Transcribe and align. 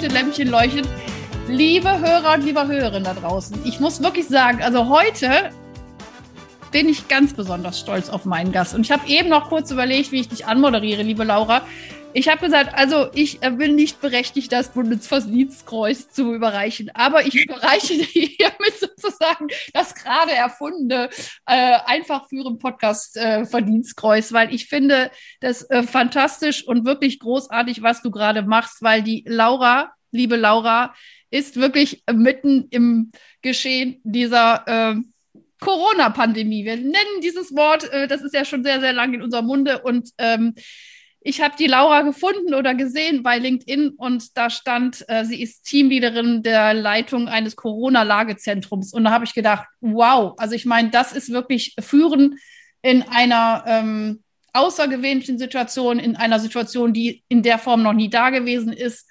Rote 0.00 0.14
Lämpchen 0.14 0.48
leuchtet. 0.48 0.88
Liebe 1.46 1.90
Hörer 1.98 2.34
und 2.34 2.44
liebe 2.44 2.66
Hörerinnen 2.66 3.04
da 3.04 3.12
draußen, 3.12 3.58
ich 3.64 3.80
muss 3.80 4.02
wirklich 4.02 4.28
sagen, 4.28 4.62
also 4.62 4.88
heute 4.88 5.50
bin 6.70 6.88
ich 6.88 7.08
ganz 7.08 7.34
besonders 7.34 7.80
stolz 7.80 8.08
auf 8.08 8.24
meinen 8.24 8.50
Gast. 8.50 8.74
Und 8.74 8.82
ich 8.82 8.92
habe 8.92 9.06
eben 9.08 9.28
noch 9.28 9.50
kurz 9.50 9.70
überlegt, 9.70 10.10
wie 10.12 10.20
ich 10.20 10.28
dich 10.28 10.46
anmoderiere, 10.46 11.02
liebe 11.02 11.24
Laura. 11.24 11.62
Ich 12.12 12.28
habe 12.28 12.44
gesagt, 12.44 12.74
also 12.74 13.08
ich 13.14 13.38
bin 13.40 13.76
nicht 13.76 14.00
berechtigt, 14.00 14.50
das 14.50 14.70
Bundesverdienstkreuz 14.70 16.10
zu 16.10 16.34
überreichen, 16.34 16.90
aber 16.92 17.24
ich 17.24 17.34
überreiche 17.34 17.94
dir 17.94 18.04
hiermit 18.04 18.78
sozusagen 18.80 19.46
das 19.72 19.94
gerade 19.94 20.32
erfundene 20.32 21.08
äh, 21.46 21.78
einfach 21.86 22.28
führen 22.28 22.58
Podcast 22.58 23.16
äh, 23.16 23.46
Verdienstkreuz, 23.46 24.32
weil 24.32 24.52
ich 24.52 24.66
finde 24.66 25.10
das 25.40 25.62
äh, 25.70 25.84
fantastisch 25.84 26.66
und 26.66 26.84
wirklich 26.84 27.20
großartig, 27.20 27.82
was 27.82 28.02
du 28.02 28.10
gerade 28.10 28.42
machst, 28.42 28.82
weil 28.82 29.02
die 29.02 29.24
Laura, 29.28 29.92
liebe 30.10 30.36
Laura, 30.36 30.94
ist 31.30 31.56
wirklich 31.56 32.02
mitten 32.12 32.66
im 32.70 33.12
Geschehen 33.40 34.00
dieser 34.02 34.64
äh, 34.66 34.96
Corona-Pandemie. 35.60 36.64
Wir 36.64 36.76
nennen 36.76 37.20
dieses 37.22 37.54
Wort, 37.54 37.84
äh, 37.92 38.08
das 38.08 38.22
ist 38.22 38.34
ja 38.34 38.44
schon 38.44 38.64
sehr, 38.64 38.80
sehr 38.80 38.92
lang 38.92 39.14
in 39.14 39.22
unserem 39.22 39.46
Munde 39.46 39.82
und 39.82 40.10
ähm, 40.18 40.54
ich 41.22 41.42
habe 41.42 41.54
die 41.58 41.66
Laura 41.66 42.00
gefunden 42.00 42.54
oder 42.54 42.74
gesehen 42.74 43.22
bei 43.22 43.38
LinkedIn 43.38 43.90
und 43.90 44.36
da 44.38 44.48
stand, 44.48 45.04
äh, 45.08 45.24
sie 45.24 45.42
ist 45.42 45.64
Teamleaderin 45.64 46.42
der 46.42 46.72
Leitung 46.72 47.28
eines 47.28 47.56
Corona-Lagezentrums. 47.56 48.94
Und 48.94 49.04
da 49.04 49.10
habe 49.10 49.26
ich 49.26 49.34
gedacht, 49.34 49.68
wow, 49.80 50.34
also 50.38 50.54
ich 50.54 50.64
meine, 50.64 50.88
das 50.88 51.12
ist 51.12 51.30
wirklich 51.30 51.74
Führen 51.78 52.38
in 52.80 53.02
einer 53.02 53.64
ähm, 53.66 54.22
außergewöhnlichen 54.54 55.38
Situation, 55.38 55.98
in 55.98 56.16
einer 56.16 56.40
Situation, 56.40 56.94
die 56.94 57.22
in 57.28 57.42
der 57.42 57.58
Form 57.58 57.82
noch 57.82 57.92
nie 57.92 58.08
da 58.08 58.30
gewesen 58.30 58.72
ist. 58.72 59.06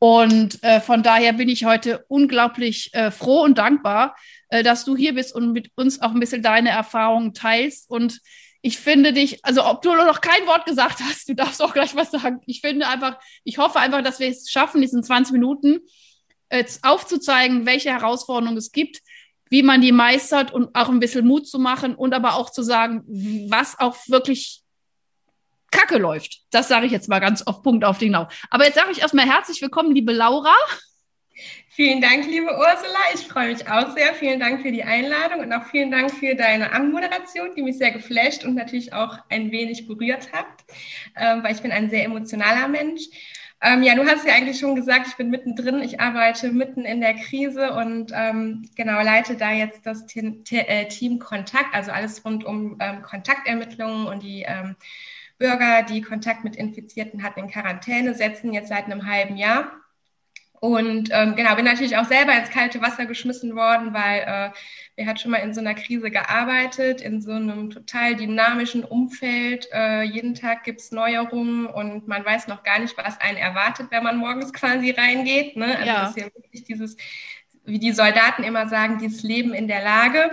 Und 0.00 0.62
äh, 0.64 0.80
von 0.80 1.04
daher 1.04 1.34
bin 1.34 1.48
ich 1.48 1.64
heute 1.64 2.04
unglaublich 2.08 2.92
äh, 2.94 3.12
froh 3.12 3.42
und 3.42 3.58
dankbar, 3.58 4.16
äh, 4.48 4.64
dass 4.64 4.84
du 4.84 4.96
hier 4.96 5.14
bist 5.14 5.32
und 5.32 5.52
mit 5.52 5.70
uns 5.76 6.02
auch 6.02 6.10
ein 6.10 6.20
bisschen 6.20 6.42
deine 6.42 6.70
Erfahrungen 6.70 7.32
teilst. 7.32 7.88
Und 7.88 8.20
ich 8.64 8.78
finde 8.78 9.12
dich, 9.12 9.44
also 9.44 9.62
ob 9.66 9.82
du 9.82 9.94
noch 9.94 10.22
kein 10.22 10.46
Wort 10.46 10.64
gesagt 10.64 11.00
hast, 11.00 11.28
du 11.28 11.34
darfst 11.34 11.60
auch 11.60 11.74
gleich 11.74 11.94
was 11.96 12.10
sagen. 12.10 12.40
Ich 12.46 12.62
finde 12.62 12.88
einfach, 12.88 13.18
ich 13.44 13.58
hoffe 13.58 13.78
einfach, 13.78 14.02
dass 14.02 14.20
wir 14.20 14.28
es 14.28 14.50
schaffen, 14.50 14.80
diesen 14.80 15.02
20 15.02 15.34
Minuten 15.34 15.80
jetzt 16.50 16.82
aufzuzeigen, 16.82 17.66
welche 17.66 17.90
Herausforderungen 17.90 18.56
es 18.56 18.72
gibt, 18.72 19.02
wie 19.50 19.62
man 19.62 19.82
die 19.82 19.92
meistert 19.92 20.50
und 20.50 20.74
auch 20.74 20.88
ein 20.88 20.98
bisschen 20.98 21.26
Mut 21.26 21.46
zu 21.46 21.58
machen 21.58 21.94
und 21.94 22.14
aber 22.14 22.36
auch 22.36 22.48
zu 22.48 22.62
sagen, 22.62 23.04
was 23.50 23.78
auch 23.78 23.98
wirklich 24.08 24.62
Kacke 25.70 25.98
läuft. 25.98 26.38
Das 26.50 26.68
sage 26.68 26.86
ich 26.86 26.92
jetzt 26.92 27.10
mal 27.10 27.20
ganz 27.20 27.42
auf 27.42 27.62
Punkt 27.62 27.84
auf 27.84 27.98
den 27.98 28.12
genau. 28.12 28.28
Aber 28.48 28.64
jetzt 28.64 28.76
sage 28.76 28.92
ich 28.92 29.02
erstmal 29.02 29.26
herzlich 29.26 29.60
willkommen, 29.60 29.94
liebe 29.94 30.14
Laura. 30.14 30.54
Vielen 31.76 32.00
Dank, 32.00 32.24
liebe 32.26 32.46
Ursula. 32.46 33.00
Ich 33.14 33.26
freue 33.26 33.48
mich 33.48 33.68
auch 33.68 33.96
sehr. 33.96 34.14
Vielen 34.14 34.38
Dank 34.38 34.62
für 34.62 34.70
die 34.70 34.84
Einladung 34.84 35.40
und 35.40 35.52
auch 35.52 35.64
vielen 35.64 35.90
Dank 35.90 36.12
für 36.12 36.36
deine 36.36 36.70
Anmoderation, 36.70 37.52
die 37.56 37.64
mich 37.64 37.78
sehr 37.78 37.90
geflasht 37.90 38.44
und 38.44 38.54
natürlich 38.54 38.92
auch 38.92 39.18
ein 39.28 39.50
wenig 39.50 39.88
berührt 39.88 40.32
hat, 40.32 40.46
äh, 41.16 41.42
weil 41.42 41.52
ich 41.52 41.62
bin 41.62 41.72
ein 41.72 41.90
sehr 41.90 42.04
emotionaler 42.04 42.68
Mensch. 42.68 43.02
Ähm, 43.60 43.82
ja, 43.82 43.96
du 43.96 44.06
hast 44.06 44.24
ja 44.24 44.34
eigentlich 44.34 44.60
schon 44.60 44.76
gesagt, 44.76 45.08
ich 45.08 45.16
bin 45.16 45.30
mittendrin. 45.30 45.82
Ich 45.82 45.98
arbeite 45.98 46.52
mitten 46.52 46.84
in 46.84 47.00
der 47.00 47.14
Krise 47.14 47.72
und 47.72 48.12
ähm, 48.14 48.70
genau 48.76 49.02
leite 49.02 49.36
da 49.36 49.50
jetzt 49.50 49.84
das 49.84 50.06
Team, 50.06 50.44
äh, 50.52 50.86
Team 50.86 51.18
Kontakt, 51.18 51.74
also 51.74 51.90
alles 51.90 52.24
rund 52.24 52.44
um 52.44 52.76
ähm, 52.78 53.02
Kontaktermittlungen 53.02 54.06
und 54.06 54.22
die 54.22 54.44
ähm, 54.46 54.76
Bürger, 55.38 55.82
die 55.82 56.02
Kontakt 56.02 56.44
mit 56.44 56.54
Infizierten 56.54 57.24
hatten, 57.24 57.40
in 57.40 57.50
Quarantäne 57.50 58.14
setzen, 58.14 58.52
jetzt 58.52 58.68
seit 58.68 58.84
einem 58.84 59.10
halben 59.10 59.36
Jahr. 59.36 59.72
Und 60.64 61.10
ähm, 61.12 61.36
genau, 61.36 61.56
bin 61.56 61.66
natürlich 61.66 61.98
auch 61.98 62.06
selber 62.06 62.34
ins 62.34 62.48
kalte 62.48 62.80
Wasser 62.80 63.04
geschmissen 63.04 63.54
worden, 63.54 63.92
weil 63.92 64.20
äh, 64.20 64.50
wer 64.96 65.06
hat 65.06 65.20
schon 65.20 65.32
mal 65.32 65.36
in 65.36 65.52
so 65.52 65.60
einer 65.60 65.74
Krise 65.74 66.10
gearbeitet, 66.10 67.02
in 67.02 67.20
so 67.20 67.32
einem 67.32 67.68
total 67.68 68.16
dynamischen 68.16 68.82
Umfeld. 68.82 69.68
Äh, 69.74 70.04
jeden 70.04 70.34
Tag 70.34 70.64
gibt 70.64 70.80
es 70.80 70.90
Neuerungen 70.90 71.66
und 71.66 72.08
man 72.08 72.24
weiß 72.24 72.48
noch 72.48 72.62
gar 72.62 72.78
nicht, 72.78 72.96
was 72.96 73.20
einen 73.20 73.36
erwartet, 73.36 73.88
wenn 73.90 74.04
man 74.04 74.16
morgens 74.16 74.54
quasi 74.54 74.92
reingeht. 74.92 75.54
Ne? 75.54 75.66
Also 75.66 75.86
ja. 75.86 76.00
das 76.00 76.10
ist 76.16 76.16
ja 76.16 76.34
wirklich 76.34 76.64
dieses, 76.64 76.96
wie 77.66 77.78
die 77.78 77.92
Soldaten 77.92 78.42
immer 78.42 78.66
sagen, 78.66 78.96
dieses 78.96 79.22
Leben 79.22 79.52
in 79.52 79.68
der 79.68 79.82
Lage. 79.82 80.30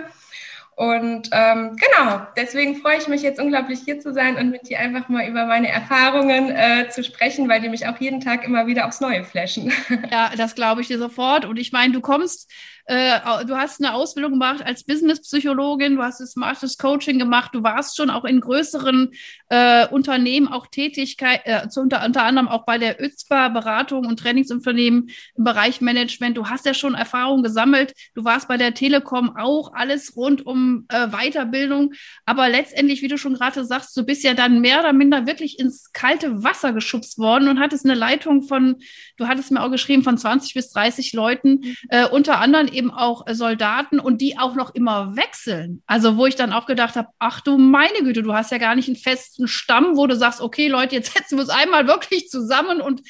Und 0.74 1.28
ähm, 1.32 1.76
genau, 1.76 2.26
deswegen 2.36 2.76
freue 2.76 2.96
ich 2.96 3.06
mich 3.06 3.22
jetzt 3.22 3.38
unglaublich 3.40 3.80
hier 3.84 4.00
zu 4.00 4.12
sein 4.12 4.36
und 4.36 4.50
mit 4.50 4.68
dir 4.68 4.78
einfach 4.78 5.08
mal 5.08 5.28
über 5.28 5.44
meine 5.44 5.68
Erfahrungen 5.68 6.50
äh, 6.50 6.88
zu 6.88 7.04
sprechen, 7.04 7.48
weil 7.48 7.60
die 7.60 7.68
mich 7.68 7.86
auch 7.86 7.98
jeden 7.98 8.20
Tag 8.20 8.44
immer 8.44 8.66
wieder 8.66 8.86
aufs 8.86 9.00
Neue 9.00 9.24
flashen. 9.24 9.72
Ja, 10.10 10.32
das 10.36 10.54
glaube 10.54 10.80
ich 10.80 10.88
dir 10.88 10.98
sofort. 10.98 11.44
Und 11.44 11.58
ich 11.58 11.72
meine, 11.72 11.92
du 11.92 12.00
kommst 12.00 12.50
äh, 12.86 13.20
du 13.46 13.56
hast 13.56 13.80
eine 13.80 13.94
Ausbildung 13.94 14.32
gemacht 14.32 14.64
als 14.64 14.84
Business-Psychologin, 14.84 15.96
du 15.96 16.02
hast 16.02 16.20
das 16.20 16.32
Smartes 16.32 16.78
Coaching 16.78 17.18
gemacht, 17.18 17.50
du 17.54 17.62
warst 17.62 17.96
schon 17.96 18.10
auch 18.10 18.24
in 18.24 18.40
größeren 18.40 19.10
äh, 19.48 19.86
Unternehmen 19.88 20.48
auch 20.48 20.66
Tätigkeit, 20.66 21.42
äh, 21.44 21.68
zu, 21.68 21.80
unter, 21.80 22.04
unter 22.04 22.24
anderem 22.24 22.48
auch 22.48 22.64
bei 22.64 22.78
der 22.78 23.02
ÖZBA 23.02 23.48
Beratung 23.50 24.06
und 24.06 24.18
Trainingsunternehmen 24.18 25.10
im 25.36 25.44
Bereich 25.44 25.80
Management. 25.80 26.36
Du 26.36 26.46
hast 26.48 26.66
ja 26.66 26.74
schon 26.74 26.94
Erfahrung 26.94 27.42
gesammelt. 27.42 27.92
Du 28.14 28.24
warst 28.24 28.48
bei 28.48 28.56
der 28.56 28.74
Telekom 28.74 29.36
auch 29.36 29.72
alles 29.74 30.16
rund 30.16 30.44
um 30.46 30.86
äh, 30.88 31.08
Weiterbildung. 31.08 31.92
Aber 32.24 32.48
letztendlich, 32.48 33.02
wie 33.02 33.08
du 33.08 33.18
schon 33.18 33.34
gerade 33.34 33.64
sagst, 33.64 33.96
du 33.96 34.04
bist 34.04 34.24
ja 34.24 34.34
dann 34.34 34.60
mehr 34.60 34.80
oder 34.80 34.92
minder 34.92 35.26
wirklich 35.26 35.58
ins 35.58 35.92
kalte 35.92 36.42
Wasser 36.42 36.72
geschubst 36.72 37.18
worden 37.18 37.48
und 37.48 37.60
hattest 37.60 37.84
eine 37.84 37.94
Leitung 37.94 38.42
von, 38.42 38.76
du 39.16 39.28
hattest 39.28 39.50
mir 39.50 39.62
auch 39.62 39.70
geschrieben, 39.70 40.02
von 40.02 40.18
20 40.18 40.54
bis 40.54 40.70
30 40.70 41.12
Leuten, 41.12 41.76
äh, 41.88 42.06
unter 42.06 42.40
anderem 42.40 42.71
eben 42.72 42.90
auch 42.90 43.26
äh, 43.26 43.34
Soldaten 43.34 44.00
und 44.00 44.20
die 44.20 44.38
auch 44.38 44.54
noch 44.54 44.74
immer 44.74 45.16
wechseln. 45.16 45.82
Also 45.86 46.16
wo 46.16 46.26
ich 46.26 46.36
dann 46.36 46.52
auch 46.52 46.66
gedacht 46.66 46.96
habe, 46.96 47.08
ach 47.18 47.40
du 47.40 47.58
meine 47.58 48.02
Güte, 48.02 48.22
du 48.22 48.34
hast 48.34 48.50
ja 48.52 48.58
gar 48.58 48.74
nicht 48.74 48.88
einen 48.88 48.96
festen 48.96 49.48
Stamm, 49.48 49.96
wo 49.96 50.06
du 50.06 50.16
sagst, 50.16 50.40
okay 50.40 50.68
Leute, 50.68 50.96
jetzt 50.96 51.12
setzen 51.16 51.36
wir 51.36 51.42
uns 51.42 51.50
einmal 51.50 51.86
wirklich 51.86 52.28
zusammen 52.28 52.80
und 52.80 53.02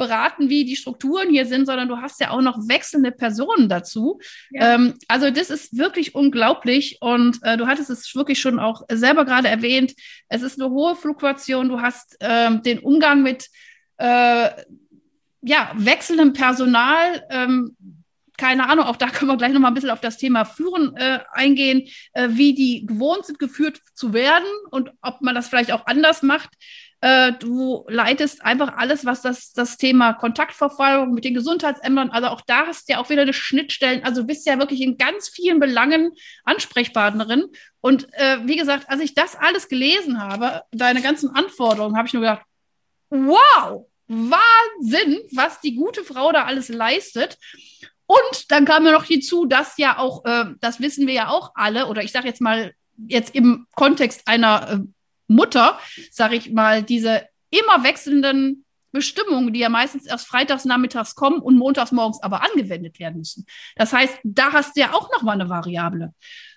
beraten, 0.00 0.48
wie 0.48 0.64
die 0.64 0.76
Strukturen 0.76 1.28
hier 1.28 1.44
sind, 1.44 1.66
sondern 1.66 1.86
du 1.86 1.98
hast 1.98 2.20
ja 2.20 2.30
auch 2.30 2.40
noch 2.40 2.56
wechselnde 2.68 3.12
Personen 3.12 3.68
dazu. 3.68 4.18
Ja. 4.50 4.74
Ähm, 4.74 4.94
also 5.08 5.30
das 5.30 5.50
ist 5.50 5.76
wirklich 5.76 6.14
unglaublich 6.14 6.96
und 7.00 7.38
äh, 7.42 7.58
du 7.58 7.66
hattest 7.66 7.90
es 7.90 8.14
wirklich 8.14 8.40
schon 8.40 8.58
auch 8.58 8.82
selber 8.90 9.26
gerade 9.26 9.48
erwähnt. 9.48 9.92
Es 10.28 10.40
ist 10.40 10.58
eine 10.58 10.70
hohe 10.70 10.96
Fluktuation. 10.96 11.68
Du 11.68 11.82
hast 11.82 12.16
ähm, 12.20 12.62
den 12.62 12.78
Umgang 12.78 13.22
mit 13.22 13.48
äh, 13.98 14.48
ja, 15.42 15.70
wechselndem 15.74 16.32
Personal. 16.32 17.22
Ähm, 17.30 17.76
keine 18.40 18.70
Ahnung, 18.70 18.86
auch 18.86 18.96
da 18.96 19.10
können 19.10 19.30
wir 19.30 19.36
gleich 19.36 19.52
noch 19.52 19.60
mal 19.60 19.68
ein 19.68 19.74
bisschen 19.74 19.90
auf 19.90 20.00
das 20.00 20.16
Thema 20.16 20.46
Führen 20.46 20.96
äh, 20.96 21.18
eingehen, 21.32 21.88
äh, 22.14 22.28
wie 22.30 22.54
die 22.54 22.86
gewohnt 22.86 23.26
sind, 23.26 23.38
geführt 23.38 23.78
zu 23.92 24.14
werden 24.14 24.46
und 24.70 24.92
ob 25.02 25.20
man 25.20 25.34
das 25.34 25.48
vielleicht 25.48 25.70
auch 25.72 25.84
anders 25.84 26.22
macht. 26.22 26.48
Äh, 27.02 27.32
du 27.34 27.84
leitest 27.88 28.42
einfach 28.42 28.78
alles, 28.78 29.04
was 29.04 29.20
das, 29.20 29.52
das 29.52 29.76
Thema 29.76 30.14
Kontaktverfolgung 30.14 31.12
mit 31.12 31.26
den 31.26 31.34
Gesundheitsämtern, 31.34 32.08
also 32.08 32.28
auch 32.28 32.40
da 32.40 32.66
hast 32.66 32.88
du 32.88 32.94
ja 32.94 32.98
auch 33.00 33.10
wieder 33.10 33.22
eine 33.22 33.34
Schnittstellen, 33.34 34.04
also 34.04 34.24
bist 34.24 34.46
ja 34.46 34.58
wirklich 34.58 34.80
in 34.80 34.96
ganz 34.96 35.28
vielen 35.28 35.60
Belangen 35.60 36.12
Ansprechpartnerin. 36.44 37.44
Und 37.82 38.08
äh, 38.14 38.38
wie 38.44 38.56
gesagt, 38.56 38.88
als 38.88 39.02
ich 39.02 39.14
das 39.14 39.36
alles 39.36 39.68
gelesen 39.68 40.18
habe, 40.18 40.62
deine 40.72 41.02
ganzen 41.02 41.28
Anforderungen, 41.28 41.98
habe 41.98 42.08
ich 42.08 42.14
nur 42.14 42.22
gedacht, 42.22 42.46
wow, 43.10 43.86
Wahnsinn, 44.08 45.20
was 45.32 45.60
die 45.60 45.74
gute 45.74 46.04
Frau 46.04 46.32
da 46.32 46.44
alles 46.44 46.70
leistet. 46.70 47.38
Und 48.10 48.50
dann 48.50 48.64
kam 48.64 48.82
mir 48.82 48.90
noch 48.90 49.04
hinzu, 49.04 49.46
dass 49.46 49.78
ja 49.78 49.96
auch, 49.96 50.24
äh, 50.24 50.46
das 50.60 50.80
wissen 50.80 51.06
wir 51.06 51.14
ja 51.14 51.28
auch 51.28 51.52
alle, 51.54 51.86
oder 51.86 52.02
ich 52.02 52.10
sage 52.10 52.26
jetzt 52.26 52.40
mal, 52.40 52.74
jetzt 53.06 53.36
im 53.36 53.68
Kontext 53.76 54.26
einer 54.26 54.68
äh, 54.68 54.78
Mutter, 55.28 55.78
sage 56.10 56.34
ich 56.34 56.50
mal, 56.50 56.82
diese 56.82 57.28
immer 57.50 57.84
wechselnden 57.84 58.64
Bestimmungen, 58.90 59.52
die 59.52 59.60
ja 59.60 59.68
meistens 59.68 60.06
erst 60.06 60.26
freitags 60.26 60.64
nachmittags 60.64 61.14
kommen 61.14 61.38
und 61.38 61.56
montags 61.56 61.92
morgens 61.92 62.20
aber 62.20 62.42
angewendet 62.42 62.98
werden 62.98 63.18
müssen. 63.18 63.46
Das 63.76 63.92
heißt, 63.92 64.18
da 64.24 64.52
hast 64.52 64.76
du 64.76 64.80
ja 64.80 64.92
auch 64.92 65.08
noch 65.12 65.22
mal 65.22 65.34
eine 65.34 65.48
Variable. 65.48 66.12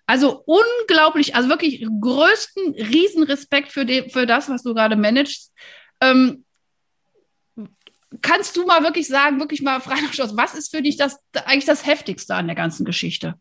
Also 0.07 0.43
unglaublich, 0.47 1.35
also 1.35 1.49
wirklich 1.49 1.85
größten 2.01 2.73
Riesenrespekt 2.73 3.71
für, 3.71 3.85
für 4.09 4.25
das, 4.25 4.49
was 4.49 4.63
du 4.63 4.73
gerade 4.73 4.95
managst. 4.95 5.53
Ähm, 6.01 6.45
kannst 8.21 8.55
du 8.57 8.65
mal 8.65 8.83
wirklich 8.83 9.07
sagen, 9.07 9.39
wirklich 9.39 9.61
mal 9.61 9.79
frei 9.79 9.99
nach 10.01 10.13
Schluss, 10.13 10.37
was 10.37 10.53
ist 10.53 10.71
für 10.71 10.81
dich 10.81 10.97
das 10.97 11.19
eigentlich 11.45 11.65
das 11.65 11.85
Heftigste 11.85 12.35
an 12.35 12.47
der 12.47 12.55
ganzen 12.55 12.85
Geschichte? 12.85 13.35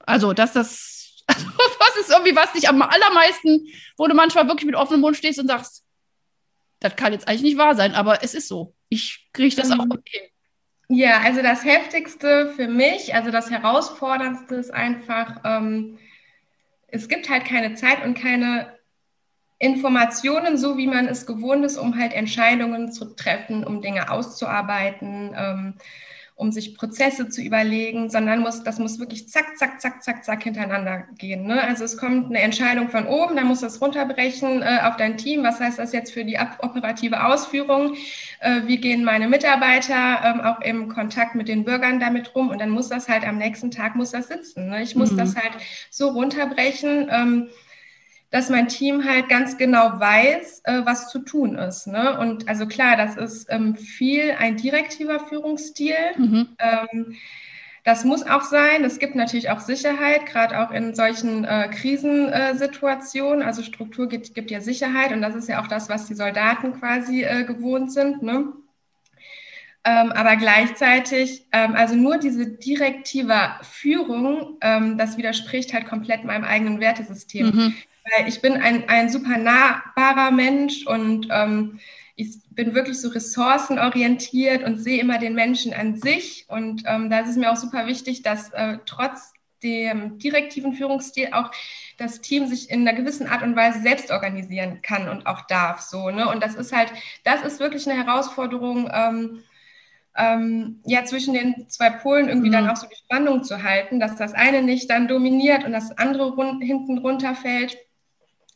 Also, 0.00 0.32
dass 0.32 0.52
das, 0.52 1.22
also, 1.26 1.46
was 1.46 1.96
ist 1.96 2.10
irgendwie, 2.10 2.36
was 2.36 2.52
dich 2.52 2.68
am 2.68 2.82
allermeisten, 2.82 3.66
wo 3.96 4.06
du 4.06 4.14
manchmal 4.14 4.48
wirklich 4.48 4.66
mit 4.66 4.74
offenem 4.74 5.00
Mund 5.00 5.16
stehst 5.16 5.38
und 5.38 5.48
sagst, 5.48 5.84
das 6.80 6.96
kann 6.96 7.12
jetzt 7.12 7.28
eigentlich 7.28 7.42
nicht 7.42 7.58
wahr 7.58 7.74
sein, 7.74 7.94
aber 7.94 8.22
es 8.22 8.34
ist 8.34 8.48
so. 8.48 8.74
Ich 8.88 9.28
kriege 9.32 9.54
das 9.54 9.70
auch 9.70 9.84
hin. 10.04 10.22
Ja, 10.88 11.20
also 11.20 11.40
das 11.40 11.64
Heftigste 11.64 12.52
für 12.56 12.66
mich, 12.66 13.14
also 13.14 13.30
das 13.30 13.50
Herausforderndste 13.50 14.56
ist 14.56 14.74
einfach, 14.74 15.40
ähm, 15.44 15.98
es 16.88 17.06
gibt 17.06 17.28
halt 17.28 17.44
keine 17.44 17.74
Zeit 17.74 18.02
und 18.02 18.14
keine 18.14 18.76
Informationen, 19.60 20.56
so 20.56 20.78
wie 20.78 20.86
man 20.86 21.06
es 21.06 21.26
gewohnt 21.26 21.64
ist, 21.66 21.76
um 21.76 21.96
halt 21.98 22.14
Entscheidungen 22.14 22.90
zu 22.90 23.14
treffen, 23.14 23.62
um 23.62 23.82
Dinge 23.82 24.10
auszuarbeiten, 24.10 25.34
ähm, 25.36 25.74
um 26.34 26.50
sich 26.50 26.74
Prozesse 26.74 27.28
zu 27.28 27.42
überlegen, 27.42 28.08
sondern 28.08 28.40
muss, 28.40 28.62
das 28.62 28.78
muss 28.78 28.98
wirklich 28.98 29.28
zack, 29.28 29.58
zack, 29.58 29.78
zack, 29.78 30.02
zack, 30.02 30.24
zack 30.24 30.42
hintereinander 30.42 31.04
gehen. 31.18 31.46
Ne? 31.46 31.62
Also 31.62 31.84
es 31.84 31.98
kommt 31.98 32.30
eine 32.30 32.40
Entscheidung 32.40 32.88
von 32.88 33.06
oben, 33.06 33.36
dann 33.36 33.48
muss 33.48 33.60
das 33.60 33.82
runterbrechen 33.82 34.62
äh, 34.62 34.78
auf 34.84 34.96
dein 34.96 35.18
Team. 35.18 35.44
Was 35.44 35.60
heißt 35.60 35.78
das 35.78 35.92
jetzt 35.92 36.14
für 36.14 36.24
die 36.24 36.38
operative 36.38 37.22
Ausführung? 37.22 37.96
Äh, 38.40 38.62
wie 38.64 38.78
gehen 38.78 39.04
meine 39.04 39.28
Mitarbeiter 39.28 40.22
ähm, 40.24 40.40
auch 40.40 40.62
im 40.62 40.88
Kontakt 40.88 41.34
mit 41.34 41.48
den 41.48 41.64
Bürgern 41.64 42.00
damit 42.00 42.34
rum? 42.34 42.48
Und 42.48 42.62
dann 42.62 42.70
muss 42.70 42.88
das 42.88 43.10
halt 43.10 43.28
am 43.28 43.36
nächsten 43.36 43.70
Tag 43.70 43.94
muss 43.94 44.12
das 44.12 44.28
sitzen. 44.28 44.70
Ne? 44.70 44.82
Ich 44.82 44.96
muss 44.96 45.10
mhm. 45.10 45.18
das 45.18 45.36
halt 45.36 45.52
so 45.90 46.08
runterbrechen. 46.08 47.10
Ähm, 47.10 47.48
dass 48.30 48.48
mein 48.48 48.68
Team 48.68 49.04
halt 49.04 49.28
ganz 49.28 49.58
genau 49.58 49.98
weiß, 49.98 50.62
äh, 50.64 50.82
was 50.84 51.08
zu 51.08 51.18
tun 51.20 51.56
ist. 51.56 51.86
Ne? 51.88 52.18
Und 52.18 52.48
also 52.48 52.66
klar, 52.66 52.96
das 52.96 53.16
ist 53.16 53.48
ähm, 53.50 53.74
viel 53.74 54.32
ein 54.38 54.56
direktiver 54.56 55.20
Führungsstil. 55.20 55.96
Mhm. 56.16 56.48
Ähm, 56.58 57.16
das 57.82 58.04
muss 58.04 58.24
auch 58.24 58.42
sein. 58.42 58.84
Es 58.84 58.98
gibt 58.98 59.16
natürlich 59.16 59.50
auch 59.50 59.58
Sicherheit, 59.58 60.26
gerade 60.26 60.60
auch 60.60 60.70
in 60.70 60.94
solchen 60.94 61.44
äh, 61.44 61.70
Krisensituationen. 61.72 63.42
Also 63.42 63.62
Struktur 63.62 64.08
gibt, 64.08 64.34
gibt 64.34 64.50
ja 64.50 64.60
Sicherheit 64.60 65.12
und 65.12 65.22
das 65.22 65.34
ist 65.34 65.48
ja 65.48 65.60
auch 65.60 65.66
das, 65.66 65.88
was 65.88 66.06
die 66.06 66.14
Soldaten 66.14 66.78
quasi 66.78 67.24
äh, 67.24 67.42
gewohnt 67.44 67.90
sind. 67.92 68.22
Ne? 68.22 68.52
Ähm, 69.82 70.12
aber 70.12 70.36
gleichzeitig, 70.36 71.46
ähm, 71.50 71.74
also 71.74 71.96
nur 71.96 72.18
diese 72.18 72.46
direktive 72.46 73.54
Führung, 73.62 74.58
ähm, 74.60 74.98
das 74.98 75.16
widerspricht 75.16 75.72
halt 75.72 75.86
komplett 75.86 76.22
meinem 76.24 76.44
eigenen 76.44 76.78
Wertesystem. 76.78 77.46
Mhm 77.46 77.74
weil 78.16 78.28
ich 78.28 78.40
bin 78.40 78.54
ein, 78.54 78.88
ein 78.88 79.08
super 79.08 79.38
nahbarer 79.38 80.30
Mensch 80.30 80.86
und 80.86 81.28
ähm, 81.30 81.80
ich 82.16 82.36
bin 82.50 82.74
wirklich 82.74 83.00
so 83.00 83.08
ressourcenorientiert 83.08 84.62
und 84.64 84.78
sehe 84.78 85.00
immer 85.00 85.18
den 85.18 85.34
Menschen 85.34 85.72
an 85.72 85.96
sich. 85.96 86.44
Und 86.48 86.82
ähm, 86.86 87.08
da 87.08 87.20
ist 87.20 87.30
es 87.30 87.36
mir 87.36 87.50
auch 87.50 87.56
super 87.56 87.86
wichtig, 87.86 88.22
dass 88.22 88.50
äh, 88.50 88.78
trotz 88.84 89.32
dem 89.62 90.18
direktiven 90.18 90.74
Führungsstil 90.74 91.30
auch 91.32 91.50
das 91.98 92.20
Team 92.20 92.46
sich 92.46 92.70
in 92.70 92.86
einer 92.86 92.96
gewissen 92.96 93.26
Art 93.26 93.42
und 93.42 93.56
Weise 93.56 93.80
selbst 93.80 94.10
organisieren 94.10 94.80
kann 94.82 95.08
und 95.08 95.26
auch 95.26 95.42
darf. 95.46 95.80
So, 95.80 96.10
ne? 96.10 96.28
Und 96.28 96.42
das 96.42 96.54
ist 96.54 96.72
halt, 96.72 96.92
das 97.24 97.42
ist 97.42 97.60
wirklich 97.60 97.88
eine 97.88 98.02
Herausforderung, 98.02 98.90
ähm, 98.92 99.42
ähm, 100.16 100.80
ja, 100.84 101.04
zwischen 101.04 101.34
den 101.34 101.68
zwei 101.68 101.90
Polen 101.90 102.28
irgendwie 102.28 102.48
mhm. 102.48 102.54
dann 102.54 102.68
auch 102.68 102.76
so 102.76 102.86
die 102.86 102.96
Spannung 102.96 103.44
zu 103.44 103.62
halten, 103.62 104.00
dass 104.00 104.16
das 104.16 104.32
eine 104.32 104.62
nicht 104.62 104.90
dann 104.90 105.08
dominiert 105.08 105.64
und 105.64 105.72
das 105.72 105.96
andere 105.96 106.32
run 106.32 106.60
hinten 106.60 106.98
runterfällt. 106.98 107.78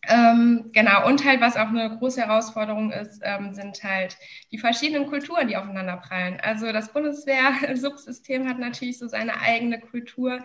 Ähm, 0.09 0.71
genau, 0.73 1.07
und 1.07 1.25
halt, 1.25 1.41
was 1.41 1.57
auch 1.57 1.69
eine 1.69 1.97
große 1.99 2.21
Herausforderung 2.21 2.93
ist, 2.93 3.21
ähm, 3.25 3.55
sind 3.55 3.83
halt 3.83 4.17
die 4.53 4.59
verschiedenen 4.59 5.09
Kulturen, 5.09 5.49
die 5.49 5.57
aufeinander 5.57 5.97
prallen. 5.97 6.39
Also 6.43 6.73
das 6.73 6.93
Bundeswehr-Subsystem 6.93 8.49
hat 8.49 8.59
natürlich 8.59 8.99
so 8.99 9.09
seine 9.09 9.41
eigene 9.41 9.81
Kultur. 9.81 10.41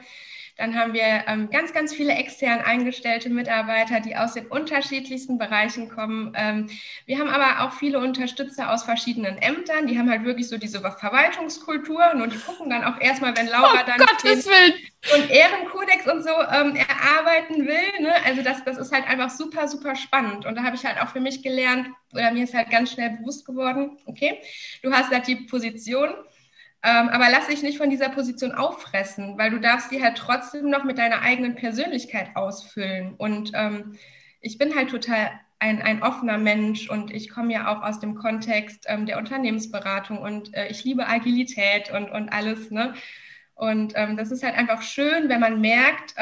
Dann 0.59 0.77
haben 0.77 0.93
wir 0.93 1.23
ähm, 1.27 1.49
ganz, 1.49 1.71
ganz 1.71 1.93
viele 1.93 2.11
extern 2.13 2.59
eingestellte 2.59 3.29
Mitarbeiter, 3.29 4.01
die 4.01 4.17
aus 4.17 4.33
den 4.33 4.45
unterschiedlichsten 4.47 5.37
Bereichen 5.37 5.87
kommen. 5.89 6.33
Ähm, 6.35 6.69
wir 7.05 7.17
haben 7.17 7.29
aber 7.29 7.63
auch 7.63 7.71
viele 7.71 7.99
Unterstützer 7.99 8.69
aus 8.69 8.83
verschiedenen 8.83 9.37
Ämtern, 9.37 9.87
die 9.87 9.97
haben 9.97 10.09
halt 10.09 10.25
wirklich 10.25 10.49
so 10.49 10.57
diese 10.57 10.81
Verwaltungskulturen 10.81 12.21
und 12.21 12.33
die 12.33 12.37
gucken 12.39 12.69
dann 12.69 12.83
auch 12.83 12.99
erstmal, 12.99 13.37
wenn 13.37 13.47
Laura 13.47 13.71
oh, 13.73 13.85
dann 13.85 13.99
Gottes 13.99 14.47
Willen. 14.47 14.73
und 15.15 15.29
Ehrenkodex 15.29 16.07
und 16.11 16.23
so 16.23 16.29
ähm, 16.29 16.75
erarbeiten 16.75 17.65
will. 17.65 18.01
Ne? 18.01 18.13
Also 18.25 18.41
das, 18.41 18.61
das 18.65 18.77
ist 18.77 18.91
halt 18.91 19.07
einfach 19.07 19.29
super, 19.29 19.48
super 19.67 19.95
spannend. 19.95 20.45
Und 20.45 20.55
da 20.55 20.63
habe 20.63 20.75
ich 20.75 20.85
halt 20.85 21.01
auch 21.01 21.09
für 21.09 21.19
mich 21.19 21.43
gelernt, 21.43 21.89
oder 22.13 22.31
mir 22.31 22.43
ist 22.43 22.53
halt 22.53 22.69
ganz 22.69 22.91
schnell 22.91 23.17
bewusst 23.17 23.45
geworden, 23.45 23.97
okay, 24.05 24.39
du 24.81 24.91
hast 24.91 25.11
halt 25.11 25.27
die 25.27 25.35
Position, 25.35 26.09
ähm, 26.81 27.09
aber 27.09 27.29
lass 27.29 27.47
dich 27.47 27.61
nicht 27.61 27.77
von 27.77 27.89
dieser 27.89 28.09
Position 28.09 28.53
auffressen, 28.53 29.37
weil 29.37 29.51
du 29.51 29.59
darfst 29.59 29.91
die 29.91 30.01
halt 30.01 30.17
trotzdem 30.17 30.69
noch 30.69 30.85
mit 30.85 30.97
deiner 30.97 31.21
eigenen 31.21 31.55
Persönlichkeit 31.55 32.35
ausfüllen. 32.35 33.15
Und 33.15 33.51
ähm, 33.53 33.97
ich 34.39 34.57
bin 34.57 34.75
halt 34.75 34.89
total 34.89 35.31
ein, 35.59 35.81
ein 35.81 36.01
offener 36.01 36.37
Mensch 36.37 36.89
und 36.89 37.11
ich 37.11 37.29
komme 37.29 37.53
ja 37.53 37.67
auch 37.67 37.83
aus 37.83 37.99
dem 37.99 38.15
Kontext 38.15 38.85
ähm, 38.87 39.05
der 39.05 39.17
Unternehmensberatung 39.17 40.19
und 40.19 40.55
äh, 40.55 40.67
ich 40.67 40.85
liebe 40.85 41.05
Agilität 41.05 41.91
und, 41.91 42.09
und 42.09 42.29
alles. 42.29 42.71
Ne? 42.71 42.93
Und 43.55 43.91
ähm, 43.95 44.15
das 44.15 44.31
ist 44.31 44.41
halt 44.41 44.55
einfach 44.55 44.81
schön, 44.81 45.27
wenn 45.27 45.41
man 45.41 45.59
merkt, 45.59 46.13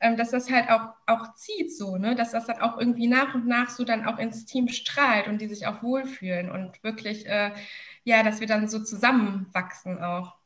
ähm, 0.00 0.16
dass 0.16 0.30
das 0.30 0.50
halt 0.50 0.70
auch, 0.70 0.94
auch 1.06 1.34
zieht 1.34 1.76
so, 1.76 1.96
ne? 1.96 2.14
dass 2.14 2.32
das 2.32 2.46
dann 2.46 2.60
auch 2.60 2.78
irgendwie 2.78 3.06
nach 3.08 3.34
und 3.34 3.46
nach 3.46 3.70
so 3.70 3.84
dann 3.84 4.06
auch 4.06 4.18
ins 4.18 4.44
Team 4.46 4.68
strahlt 4.68 5.28
und 5.28 5.40
die 5.40 5.48
sich 5.48 5.66
auch 5.66 5.82
wohlfühlen 5.82 6.50
und 6.50 6.82
wirklich 6.82 7.26
äh, 7.26 7.52
ja, 8.04 8.22
dass 8.22 8.40
wir 8.40 8.46
dann 8.46 8.68
so 8.68 8.80
zusammenwachsen 8.82 10.02
auch. 10.02 10.39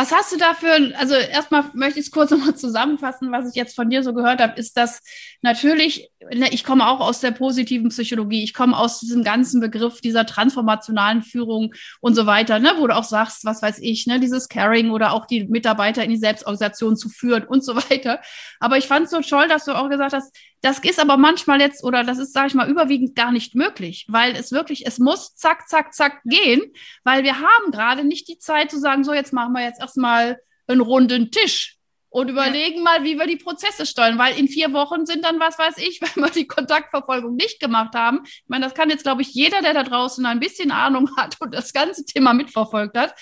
Was 0.00 0.12
hast 0.12 0.32
du 0.32 0.36
dafür? 0.36 0.92
Also 0.96 1.14
erstmal 1.14 1.64
möchte 1.74 1.98
ich 1.98 2.06
es 2.06 2.12
kurz 2.12 2.30
nochmal 2.30 2.54
zusammenfassen, 2.54 3.32
was 3.32 3.48
ich 3.48 3.56
jetzt 3.56 3.74
von 3.74 3.90
dir 3.90 4.04
so 4.04 4.14
gehört 4.14 4.40
habe, 4.40 4.56
ist, 4.56 4.76
dass 4.76 5.02
natürlich, 5.42 6.08
ne, 6.32 6.52
ich 6.52 6.62
komme 6.62 6.86
auch 6.86 7.00
aus 7.00 7.18
der 7.18 7.32
positiven 7.32 7.88
Psychologie, 7.88 8.44
ich 8.44 8.54
komme 8.54 8.78
aus 8.78 9.00
diesem 9.00 9.24
ganzen 9.24 9.60
Begriff 9.60 10.00
dieser 10.00 10.24
transformationalen 10.24 11.22
Führung 11.22 11.74
und 12.00 12.14
so 12.14 12.26
weiter, 12.26 12.60
ne, 12.60 12.74
wo 12.78 12.86
du 12.86 12.94
auch 12.94 13.02
sagst, 13.02 13.44
was 13.44 13.60
weiß 13.60 13.80
ich, 13.80 14.06
ne, 14.06 14.20
dieses 14.20 14.48
Caring 14.48 14.92
oder 14.92 15.12
auch 15.12 15.26
die 15.26 15.48
Mitarbeiter 15.48 16.04
in 16.04 16.10
die 16.10 16.16
Selbstorganisation 16.16 16.96
zu 16.96 17.08
führen 17.08 17.42
und 17.42 17.64
so 17.64 17.74
weiter. 17.90 18.20
Aber 18.60 18.78
ich 18.78 18.86
fand 18.86 19.06
es 19.06 19.10
so 19.10 19.20
toll, 19.20 19.48
dass 19.48 19.64
du 19.64 19.72
auch 19.72 19.90
gesagt 19.90 20.12
hast, 20.12 20.32
das 20.60 20.80
ist 20.80 20.98
aber 20.98 21.16
manchmal 21.16 21.60
jetzt, 21.60 21.84
oder 21.84 22.04
das 22.04 22.18
ist, 22.18 22.32
sage 22.32 22.48
ich 22.48 22.54
mal, 22.54 22.68
überwiegend 22.68 23.14
gar 23.14 23.32
nicht 23.32 23.54
möglich, 23.54 24.06
weil 24.08 24.34
es 24.34 24.52
wirklich, 24.52 24.86
es 24.86 24.98
muss 24.98 25.34
zack, 25.34 25.68
zack, 25.68 25.94
zack 25.94 26.20
gehen, 26.24 26.62
weil 27.04 27.22
wir 27.22 27.36
haben 27.38 27.70
gerade 27.70 28.04
nicht 28.04 28.28
die 28.28 28.38
Zeit 28.38 28.70
zu 28.70 28.78
sagen, 28.78 29.04
so 29.04 29.12
jetzt 29.12 29.32
machen 29.32 29.52
wir 29.52 29.62
jetzt 29.62 29.80
erstmal 29.80 30.38
einen 30.66 30.80
runden 30.80 31.30
Tisch 31.30 31.78
und 32.10 32.28
überlegen 32.30 32.78
ja. 32.78 32.82
mal, 32.82 33.04
wie 33.04 33.18
wir 33.18 33.26
die 33.26 33.36
Prozesse 33.36 33.86
steuern, 33.86 34.18
weil 34.18 34.38
in 34.38 34.48
vier 34.48 34.72
Wochen 34.72 35.06
sind 35.06 35.24
dann, 35.24 35.38
was 35.38 35.58
weiß 35.58 35.78
ich, 35.78 36.00
wenn 36.02 36.24
wir 36.24 36.30
die 36.30 36.46
Kontaktverfolgung 36.46 37.36
nicht 37.36 37.60
gemacht 37.60 37.94
haben. 37.94 38.20
Ich 38.24 38.48
meine, 38.48 38.64
das 38.64 38.74
kann 38.74 38.90
jetzt, 38.90 39.04
glaube 39.04 39.22
ich, 39.22 39.34
jeder, 39.34 39.60
der 39.60 39.74
da 39.74 39.84
draußen 39.84 40.24
ein 40.26 40.40
bisschen 40.40 40.70
Ahnung 40.70 41.10
hat 41.16 41.36
und 41.40 41.54
das 41.54 41.72
ganze 41.72 42.04
Thema 42.04 42.32
mitverfolgt 42.34 42.96
hat, 42.96 43.14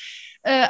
äh, 0.42 0.68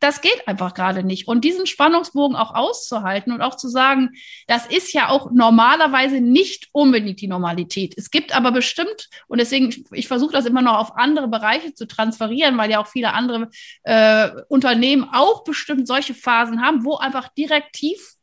das 0.00 0.22
geht 0.22 0.48
einfach 0.48 0.72
gerade 0.72 1.04
nicht. 1.04 1.28
Und 1.28 1.44
diesen 1.44 1.66
Spannungsbogen 1.66 2.34
auch 2.34 2.54
auszuhalten 2.54 3.32
und 3.32 3.42
auch 3.42 3.56
zu 3.56 3.68
sagen, 3.68 4.10
das 4.46 4.66
ist 4.66 4.92
ja 4.94 5.10
auch 5.10 5.30
normalerweise 5.30 6.20
nicht 6.20 6.68
unbedingt 6.72 7.20
die 7.20 7.28
Normalität. 7.28 7.94
Es 7.96 8.10
gibt 8.10 8.34
aber 8.34 8.50
bestimmt, 8.50 9.08
und 9.28 9.38
deswegen, 9.38 9.84
ich, 9.92 10.08
versuche 10.08 10.32
das 10.32 10.46
immer 10.46 10.62
noch 10.62 10.78
auf 10.78 10.96
andere 10.96 11.28
Bereiche 11.28 11.74
zu 11.74 11.86
transferieren, 11.86 12.56
weil 12.56 12.70
ja 12.70 12.80
auch 12.80 12.86
viele 12.86 13.12
andere 13.12 13.50
äh, 13.82 14.30
Unternehmen 14.48 15.06
auch 15.12 15.44
bestimmt 15.44 15.86
solche 15.86 16.14
Phasen 16.14 16.62
haben, 16.62 16.84
wo 16.84 16.96
einfach 16.96 17.28
direktiv 17.28 18.14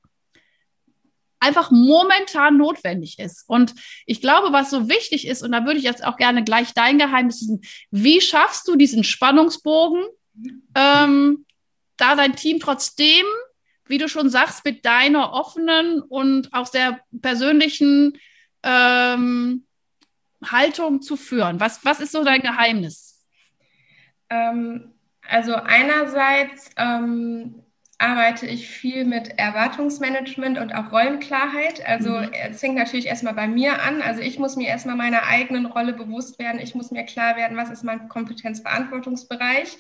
einfach 1.40 1.70
momentan 1.70 2.58
notwendig 2.58 3.20
ist. 3.20 3.44
Und 3.48 3.76
ich 4.08 4.22
glaube, 4.22 4.52
was 4.52 4.72
so 4.72 4.90
wichtig 4.90 5.28
ist, 5.28 5.44
und 5.44 5.52
da 5.52 5.66
würde 5.66 5.78
ich 5.78 5.86
jetzt 5.86 6.04
auch 6.04 6.18
gerne 6.18 6.44
gleich 6.44 6.74
dein 6.74 6.98
Geheimnis 6.98 7.42
wissen, 7.42 7.62
wie 7.92 8.20
schaffst 8.22 8.68
du 8.68 8.76
diesen 8.76 9.04
Spannungsbogen? 9.04 10.04
Ähm, 10.76 11.46
da 11.98 12.16
dein 12.16 12.36
Team 12.36 12.60
trotzdem, 12.60 13.26
wie 13.86 13.98
du 13.98 14.08
schon 14.08 14.30
sagst, 14.30 14.66
mit 14.66 14.86
deiner 14.86 15.34
offenen 15.34 16.02
und 16.02 16.54
auch 16.54 16.68
sehr 16.68 17.00
persönlichen 17.22 18.18
ähm, 18.64 19.66
Haltung 20.44 21.02
zu 21.02 21.18
führen? 21.18 21.60
Was, 21.60 21.84
was 21.86 22.00
ist 22.00 22.12
so 22.12 22.24
dein 22.24 22.42
Geheimnis? 22.42 23.26
Ähm, 24.30 24.94
also 25.28 25.56
einerseits 25.56 26.70
ähm, 26.78 27.64
arbeite 27.98 28.46
ich 28.46 28.68
viel 28.68 29.06
mit 29.06 29.40
Erwartungsmanagement 29.40 30.60
und 30.60 30.74
auch 30.74 30.92
Rollenklarheit. 30.92 31.86
Also 31.86 32.12
mhm. 32.12 32.32
es 32.34 32.60
fängt 32.60 32.76
natürlich 32.76 33.08
erstmal 33.08 33.34
bei 33.34 33.48
mir 33.48 33.82
an. 33.82 34.02
Also 34.02 34.22
ich 34.22 34.38
muss 34.38 34.56
mir 34.56 34.68
erstmal 34.68 34.96
meiner 34.96 35.24
eigenen 35.24 35.66
Rolle 35.66 35.94
bewusst 35.94 36.38
werden. 36.40 36.62
Ich 36.62 36.76
muss 36.76 36.92
mir 36.92 37.06
klar 37.06 37.36
werden, 37.36 37.58
was 37.58 37.70
ist 37.70 37.84
mein 37.84 38.08
Kompetenzverantwortungsbereich 38.08 39.78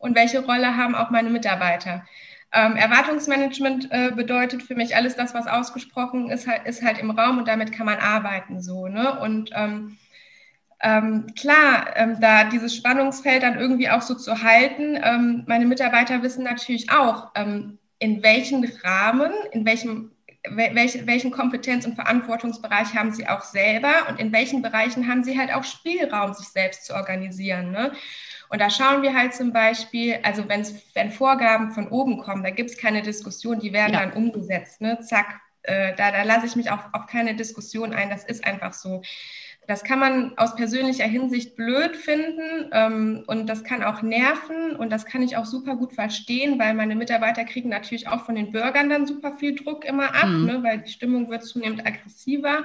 und 0.00 0.16
welche 0.16 0.44
Rolle 0.44 0.76
haben 0.76 0.96
auch 0.96 1.10
meine 1.10 1.30
Mitarbeiter. 1.30 2.04
Ähm, 2.52 2.74
Erwartungsmanagement 2.74 3.88
äh, 3.92 4.10
bedeutet 4.10 4.64
für 4.64 4.74
mich 4.74 4.96
alles 4.96 5.14
das, 5.14 5.34
was 5.34 5.46
ausgesprochen 5.46 6.30
ist, 6.30 6.48
halt, 6.48 6.66
ist 6.66 6.82
halt 6.82 6.98
im 6.98 7.10
Raum 7.10 7.38
und 7.38 7.46
damit 7.46 7.70
kann 7.70 7.86
man 7.86 7.98
arbeiten 7.98 8.60
so. 8.60 8.88
Ne? 8.88 9.20
Und 9.20 9.50
ähm, 9.54 9.96
ähm, 10.82 11.26
klar, 11.38 11.94
ähm, 11.94 12.16
da 12.20 12.44
dieses 12.44 12.74
Spannungsfeld 12.74 13.44
dann 13.44 13.58
irgendwie 13.58 13.90
auch 13.90 14.02
so 14.02 14.14
zu 14.14 14.42
halten. 14.42 14.98
Ähm, 15.00 15.44
meine 15.46 15.66
Mitarbeiter 15.66 16.22
wissen 16.22 16.42
natürlich 16.42 16.90
auch, 16.90 17.30
ähm, 17.36 17.78
in 18.00 18.22
welchem 18.22 18.64
Rahmen, 18.82 19.30
in 19.52 19.64
welchem 19.64 20.10
welche, 20.48 21.06
welchen 21.06 21.30
Kompetenz- 21.30 21.84
und 21.84 21.96
Verantwortungsbereich 21.96 22.94
haben 22.94 23.12
sie 23.12 23.28
auch 23.28 23.42
selber 23.42 24.08
und 24.08 24.18
in 24.18 24.32
welchen 24.32 24.62
Bereichen 24.62 25.06
haben 25.06 25.22
sie 25.22 25.38
halt 25.38 25.52
auch 25.52 25.64
Spielraum, 25.64 26.32
sich 26.32 26.48
selbst 26.48 26.86
zu 26.86 26.94
organisieren. 26.94 27.72
Ne? 27.72 27.92
Und 28.50 28.60
da 28.60 28.68
schauen 28.68 29.02
wir 29.02 29.14
halt 29.14 29.32
zum 29.32 29.52
Beispiel, 29.52 30.18
also 30.24 30.44
wenn 30.48 31.10
Vorgaben 31.10 31.70
von 31.70 31.88
oben 31.88 32.18
kommen, 32.18 32.42
da 32.42 32.50
gibt 32.50 32.70
es 32.70 32.76
keine 32.76 33.00
Diskussion, 33.00 33.60
die 33.60 33.72
werden 33.72 33.94
ja. 33.94 34.00
dann 34.00 34.12
umgesetzt. 34.12 34.80
Ne? 34.80 34.98
Zack, 35.00 35.40
äh, 35.62 35.94
da, 35.94 36.10
da 36.10 36.24
lasse 36.24 36.46
ich 36.46 36.56
mich 36.56 36.70
auf, 36.70 36.80
auf 36.92 37.06
keine 37.06 37.36
Diskussion 37.36 37.92
ein, 37.92 38.10
das 38.10 38.24
ist 38.24 38.44
einfach 38.44 38.72
so. 38.72 39.02
Das 39.68 39.84
kann 39.84 40.00
man 40.00 40.36
aus 40.36 40.56
persönlicher 40.56 41.04
Hinsicht 41.04 41.54
blöd 41.54 41.94
finden 41.94 42.70
ähm, 42.72 43.22
und 43.28 43.46
das 43.46 43.62
kann 43.62 43.84
auch 43.84 44.02
nerven 44.02 44.74
und 44.74 44.90
das 44.90 45.06
kann 45.06 45.22
ich 45.22 45.36
auch 45.36 45.44
super 45.46 45.76
gut 45.76 45.92
verstehen, 45.92 46.58
weil 46.58 46.74
meine 46.74 46.96
Mitarbeiter 46.96 47.44
kriegen 47.44 47.68
natürlich 47.68 48.08
auch 48.08 48.24
von 48.24 48.34
den 48.34 48.50
Bürgern 48.50 48.90
dann 48.90 49.06
super 49.06 49.36
viel 49.38 49.54
Druck 49.54 49.84
immer 49.84 50.14
ab, 50.16 50.26
mhm. 50.26 50.46
ne, 50.46 50.62
weil 50.64 50.78
die 50.78 50.90
Stimmung 50.90 51.30
wird 51.30 51.44
zunehmend 51.44 51.86
aggressiver 51.86 52.64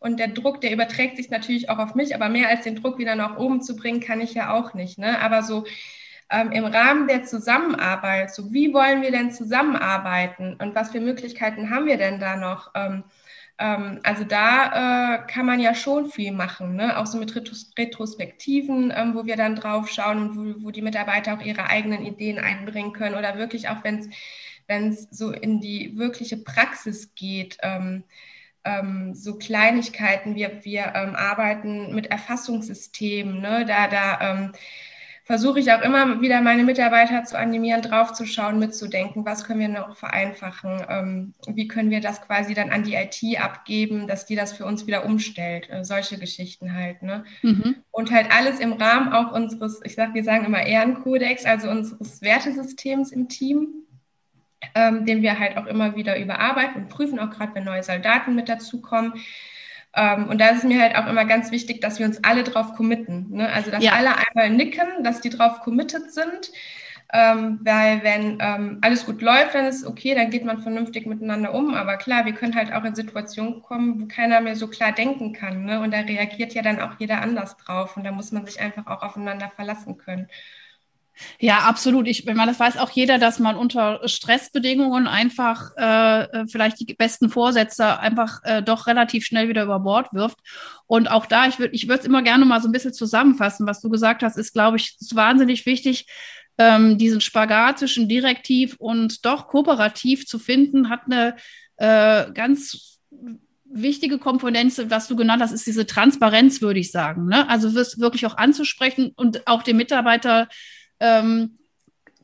und 0.00 0.18
der 0.18 0.28
Druck, 0.28 0.60
der 0.60 0.72
überträgt 0.72 1.16
sich 1.16 1.30
natürlich 1.30 1.70
auch 1.70 1.78
auf 1.78 1.94
mich, 1.94 2.14
aber 2.14 2.28
mehr 2.28 2.48
als 2.48 2.62
den 2.62 2.76
Druck 2.76 2.98
wieder 2.98 3.14
nach 3.14 3.36
oben 3.38 3.62
zu 3.62 3.76
bringen, 3.76 4.00
kann 4.00 4.20
ich 4.20 4.34
ja 4.34 4.52
auch 4.52 4.74
nicht. 4.74 4.98
Ne? 4.98 5.20
Aber 5.20 5.42
so 5.42 5.64
ähm, 6.30 6.52
im 6.52 6.64
Rahmen 6.64 7.08
der 7.08 7.24
Zusammenarbeit, 7.24 8.34
so 8.34 8.52
wie 8.52 8.72
wollen 8.72 9.02
wir 9.02 9.10
denn 9.10 9.30
zusammenarbeiten 9.30 10.56
und 10.60 10.74
was 10.74 10.90
für 10.90 11.00
Möglichkeiten 11.00 11.70
haben 11.70 11.86
wir 11.86 11.96
denn 11.98 12.18
da 12.18 12.36
noch? 12.36 12.72
Ähm, 12.74 13.04
ähm, 13.58 14.00
also 14.02 14.24
da 14.24 15.14
äh, 15.14 15.26
kann 15.26 15.46
man 15.46 15.60
ja 15.60 15.74
schon 15.74 16.10
viel 16.10 16.32
machen, 16.32 16.76
ne? 16.76 16.98
auch 16.98 17.06
so 17.06 17.18
mit 17.18 17.34
Retros 17.34 17.72
Retrospektiven, 17.78 18.92
ähm, 18.94 19.14
wo 19.14 19.24
wir 19.24 19.36
dann 19.36 19.56
drauf 19.56 19.88
schauen 19.88 20.18
und 20.18 20.36
wo, 20.36 20.66
wo, 20.66 20.70
die 20.70 20.82
Mitarbeiter 20.82 21.34
auch 21.34 21.42
ihre 21.42 21.66
eigenen 21.68 22.04
Ideen 22.04 22.38
einbringen 22.38 22.92
können 22.92 23.14
oder 23.14 23.38
wirklich 23.38 23.68
auch, 23.68 23.82
wenn 23.84 24.00
es 24.68 25.08
so 25.10 25.30
in 25.30 25.60
die 25.60 25.96
wirkliche 25.96 26.36
Praxis 26.36 27.14
geht. 27.14 27.56
Ähm, 27.62 28.04
ähm 28.66 29.14
so 29.14 29.38
Kleinigkeiten, 29.38 30.34
wir, 30.34 30.64
wir 30.64 30.92
ähm, 30.94 31.14
arbeiten 31.14 31.94
mit 31.94 32.06
Erfassungssystemen, 32.06 33.40
ne? 33.40 33.64
da, 33.66 33.88
da 33.88 34.20
ähm, 34.20 34.52
versuche 35.26 35.58
ich 35.58 35.72
auch 35.72 35.82
immer 35.82 36.20
wieder 36.20 36.40
meine 36.40 36.62
Mitarbeiter 36.62 37.24
zu 37.24 37.36
animieren, 37.36 37.82
draufzuschauen, 37.82 38.60
mitzudenken, 38.60 39.26
was 39.26 39.42
können 39.42 39.58
wir 39.58 39.68
noch 39.68 39.96
vereinfachen, 39.96 40.80
ähm, 40.88 41.34
wie 41.48 41.66
können 41.66 41.90
wir 41.90 42.00
das 42.00 42.22
quasi 42.22 42.54
dann 42.54 42.70
an 42.70 42.84
die 42.84 42.94
IT 42.94 43.40
abgeben, 43.40 44.06
dass 44.06 44.24
die 44.26 44.36
das 44.36 44.52
für 44.52 44.64
uns 44.64 44.86
wieder 44.86 45.04
umstellt, 45.04 45.68
äh, 45.68 45.84
solche 45.84 46.16
Geschichten 46.16 46.74
halt. 46.74 47.02
Ne? 47.02 47.24
Mhm. 47.42 47.74
Und 47.90 48.12
halt 48.12 48.28
alles 48.30 48.60
im 48.60 48.74
Rahmen 48.74 49.12
auch 49.12 49.32
unseres, 49.32 49.80
ich 49.82 49.96
sag, 49.96 50.14
wir 50.14 50.22
sagen 50.22 50.44
immer 50.44 50.64
Ehrenkodex, 50.64 51.44
also 51.44 51.70
unseres 51.70 52.22
Wertesystems 52.22 53.10
im 53.10 53.28
Team. 53.28 53.85
Ähm, 54.76 55.06
den 55.06 55.22
wir 55.22 55.38
halt 55.38 55.56
auch 55.56 55.64
immer 55.64 55.96
wieder 55.96 56.18
überarbeiten 56.18 56.82
und 56.82 56.88
prüfen, 56.90 57.18
auch 57.18 57.30
gerade 57.30 57.54
wenn 57.54 57.64
neue 57.64 57.82
Soldaten 57.82 58.34
mit 58.34 58.50
dazukommen. 58.50 59.14
Ähm, 59.94 60.28
und 60.28 60.38
da 60.38 60.48
ist 60.48 60.58
es 60.58 60.64
mir 60.64 60.82
halt 60.82 60.96
auch 60.96 61.06
immer 61.06 61.24
ganz 61.24 61.50
wichtig, 61.50 61.80
dass 61.80 61.98
wir 61.98 62.04
uns 62.04 62.22
alle 62.22 62.44
drauf 62.44 62.74
committen. 62.74 63.30
Ne? 63.30 63.50
Also, 63.50 63.70
dass 63.70 63.82
ja. 63.82 63.92
alle 63.92 64.10
einmal 64.18 64.50
nicken, 64.50 65.02
dass 65.02 65.22
die 65.22 65.30
drauf 65.30 65.60
committed 65.60 66.12
sind. 66.12 66.52
Ähm, 67.10 67.60
weil 67.62 68.02
wenn 68.02 68.36
ähm, 68.40 68.78
alles 68.82 69.06
gut 69.06 69.22
läuft, 69.22 69.54
dann 69.54 69.64
ist 69.64 69.76
es 69.76 69.86
okay, 69.86 70.14
dann 70.14 70.28
geht 70.28 70.44
man 70.44 70.60
vernünftig 70.60 71.06
miteinander 71.06 71.54
um. 71.54 71.72
Aber 71.72 71.96
klar, 71.96 72.26
wir 72.26 72.34
können 72.34 72.54
halt 72.54 72.70
auch 72.74 72.84
in 72.84 72.94
Situationen 72.94 73.62
kommen, 73.62 74.02
wo 74.02 74.06
keiner 74.06 74.42
mehr 74.42 74.56
so 74.56 74.68
klar 74.68 74.92
denken 74.92 75.32
kann. 75.32 75.64
Ne? 75.64 75.80
Und 75.80 75.94
da 75.94 76.00
reagiert 76.00 76.52
ja 76.52 76.60
dann 76.60 76.80
auch 76.80 76.98
jeder 76.98 77.22
anders 77.22 77.56
drauf. 77.56 77.96
Und 77.96 78.04
da 78.04 78.12
muss 78.12 78.30
man 78.30 78.44
sich 78.44 78.60
einfach 78.60 78.86
auch 78.88 79.02
aufeinander 79.02 79.50
verlassen 79.56 79.96
können. 79.96 80.28
Ja, 81.38 81.60
absolut. 81.60 82.06
Ich 82.06 82.24
meine, 82.26 82.46
das 82.46 82.60
weiß 82.60 82.76
auch 82.78 82.90
jeder, 82.90 83.18
dass 83.18 83.38
man 83.38 83.56
unter 83.56 84.06
Stressbedingungen 84.06 85.06
einfach 85.06 85.70
äh, 85.76 86.22
äh, 86.22 86.46
vielleicht 86.46 86.80
die 86.80 86.94
besten 86.94 87.30
Vorsätze 87.30 87.98
einfach 87.98 88.40
äh, 88.44 88.62
doch 88.62 88.86
relativ 88.86 89.24
schnell 89.24 89.48
wieder 89.48 89.64
über 89.64 89.80
Bord 89.80 90.12
wirft. 90.12 90.38
Und 90.86 91.10
auch 91.10 91.26
da, 91.26 91.46
ich 91.46 91.58
würde 91.58 91.74
ich 91.74 91.88
es 91.88 92.04
immer 92.04 92.22
gerne 92.22 92.44
mal 92.44 92.60
so 92.60 92.68
ein 92.68 92.72
bisschen 92.72 92.92
zusammenfassen. 92.92 93.66
Was 93.66 93.80
du 93.80 93.88
gesagt 93.88 94.22
hast, 94.22 94.36
ist, 94.36 94.52
glaube 94.52 94.76
ich, 94.76 94.96
ist 95.00 95.16
wahnsinnig 95.16 95.66
wichtig, 95.66 96.06
ähm, 96.58 96.98
diesen 96.98 97.20
Spagat 97.20 97.78
zwischen 97.78 98.08
direktiv 98.08 98.76
und 98.78 99.24
doch 99.24 99.48
kooperativ 99.48 100.26
zu 100.26 100.38
finden, 100.38 100.88
hat 100.88 101.02
eine 101.06 101.36
äh, 101.76 102.32
ganz 102.32 103.00
wichtige 103.68 104.18
Komponente, 104.18 104.90
was 104.90 105.08
du 105.08 105.16
genannt 105.16 105.42
hast, 105.42 105.52
ist 105.52 105.66
diese 105.66 105.86
Transparenz, 105.86 106.62
würde 106.62 106.80
ich 106.80 106.90
sagen. 106.90 107.26
Ne? 107.26 107.48
Also 107.48 107.74
wirklich 107.74 108.26
auch 108.26 108.36
anzusprechen 108.36 109.12
und 109.16 109.46
auch 109.46 109.62
dem 109.62 109.76
Mitarbeiter 109.76 110.48
ähm, 111.00 111.58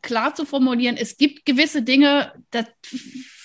klar 0.02 0.34
zu 0.34 0.44
formulieren, 0.44 0.96
es 0.96 1.16
gibt 1.16 1.46
gewisse 1.46 1.82
Dinge, 1.82 2.32
das 2.50 2.66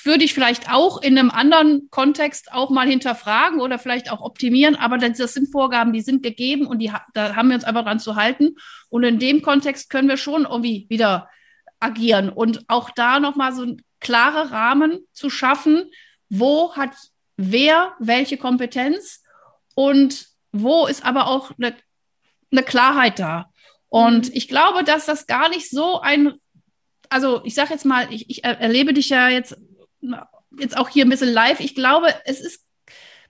würde 0.03 0.24
ich 0.24 0.34
vielleicht 0.34 0.72
auch 0.72 1.01
in 1.01 1.17
einem 1.17 1.29
anderen 1.29 1.89
Kontext 1.91 2.51
auch 2.51 2.69
mal 2.69 2.88
hinterfragen 2.88 3.60
oder 3.60 3.77
vielleicht 3.77 4.12
auch 4.12 4.22
optimieren, 4.22 4.75
aber 4.75 4.98
das, 4.98 5.34
sind 5.34 5.51
Vorgaben, 5.51 5.93
die 5.93 6.01
sind 6.01 6.24
gegeben 6.24 6.65
und 6.65 6.79
die, 6.79 6.91
da 7.13 7.36
haben 7.36 7.50
wir 7.50 7.55
uns 7.55 7.63
einfach 7.63 7.84
dran 7.84 8.00
zu 8.00 8.15
halten. 8.15 8.55
Und 8.89 9.03
in 9.03 9.19
dem 9.19 9.41
Kontext 9.41 9.89
können 9.89 10.07
wir 10.07 10.17
schon 10.17 10.43
irgendwie 10.43 10.88
wieder 10.89 11.29
agieren 11.79 12.29
und 12.29 12.63
auch 12.67 12.89
da 12.89 13.19
nochmal 13.19 13.53
so 13.53 13.63
ein 13.63 13.81
klare 14.00 14.51
Rahmen 14.51 15.00
zu 15.12 15.29
schaffen, 15.29 15.91
wo 16.29 16.75
hat 16.75 16.91
wer 17.36 17.93
welche 18.00 18.38
Kompetenz 18.38 19.24
und 19.75 20.27
wo 20.51 20.88
ist 20.88 21.05
aber 21.05 21.27
auch 21.27 21.51
eine, 21.57 21.75
eine 22.51 22.63
Klarheit 22.63 23.19
da. 23.19 23.51
Und 23.89 24.27
mhm. 24.27 24.32
ich 24.34 24.48
glaube, 24.48 24.84
dass 24.84 25.06
das 25.06 25.27
gar 25.27 25.50
nicht 25.50 25.70
so 25.70 26.01
ein, 26.01 26.34
also 27.10 27.41
ich 27.44 27.56
sage 27.56 27.74
jetzt 27.74 27.86
mal, 27.86 28.12
ich, 28.12 28.29
ich 28.29 28.44
erlebe 28.44 28.94
dich 28.94 29.10
ja 29.10 29.29
jetzt, 29.29 29.58
jetzt 30.60 30.77
auch 30.77 30.89
hier 30.89 31.06
ein 31.06 31.10
bisschen 31.10 31.34
live. 31.34 31.60
Ich 31.60 31.75
glaube, 31.75 32.13
es 32.25 32.41
ist, 32.41 32.65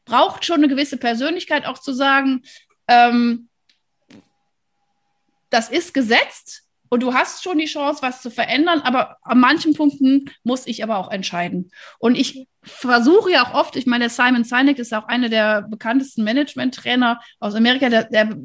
braucht 0.05 0.45
schon 0.45 0.57
eine 0.57 0.67
gewisse 0.67 0.97
Persönlichkeit 0.97 1.65
auch 1.65 1.77
zu 1.77 1.93
sagen, 1.93 2.43
ähm, 2.87 3.49
das 5.49 5.69
ist 5.69 5.93
gesetzt 5.93 6.63
und 6.89 7.03
du 7.03 7.13
hast 7.13 7.43
schon 7.43 7.57
die 7.57 7.65
Chance, 7.65 8.01
was 8.01 8.21
zu 8.21 8.31
verändern, 8.31 8.81
aber 8.81 9.17
an 9.21 9.39
manchen 9.39 9.73
Punkten 9.73 10.31
muss 10.43 10.67
ich 10.67 10.83
aber 10.83 10.97
auch 10.97 11.11
entscheiden. 11.11 11.71
Und 11.99 12.15
ich 12.15 12.47
versuche 12.63 13.31
ja 13.31 13.45
auch 13.45 13.53
oft, 13.53 13.75
ich 13.75 13.85
meine, 13.85 14.09
Simon 14.09 14.43
Sinek 14.43 14.79
ist 14.79 14.93
auch 14.93 15.07
einer 15.07 15.29
der 15.29 15.63
bekanntesten 15.63 16.23
Management-Trainer 16.23 17.19
aus 17.39 17.55
Amerika, 17.55 17.89
der, 17.89 18.05
der 18.05 18.35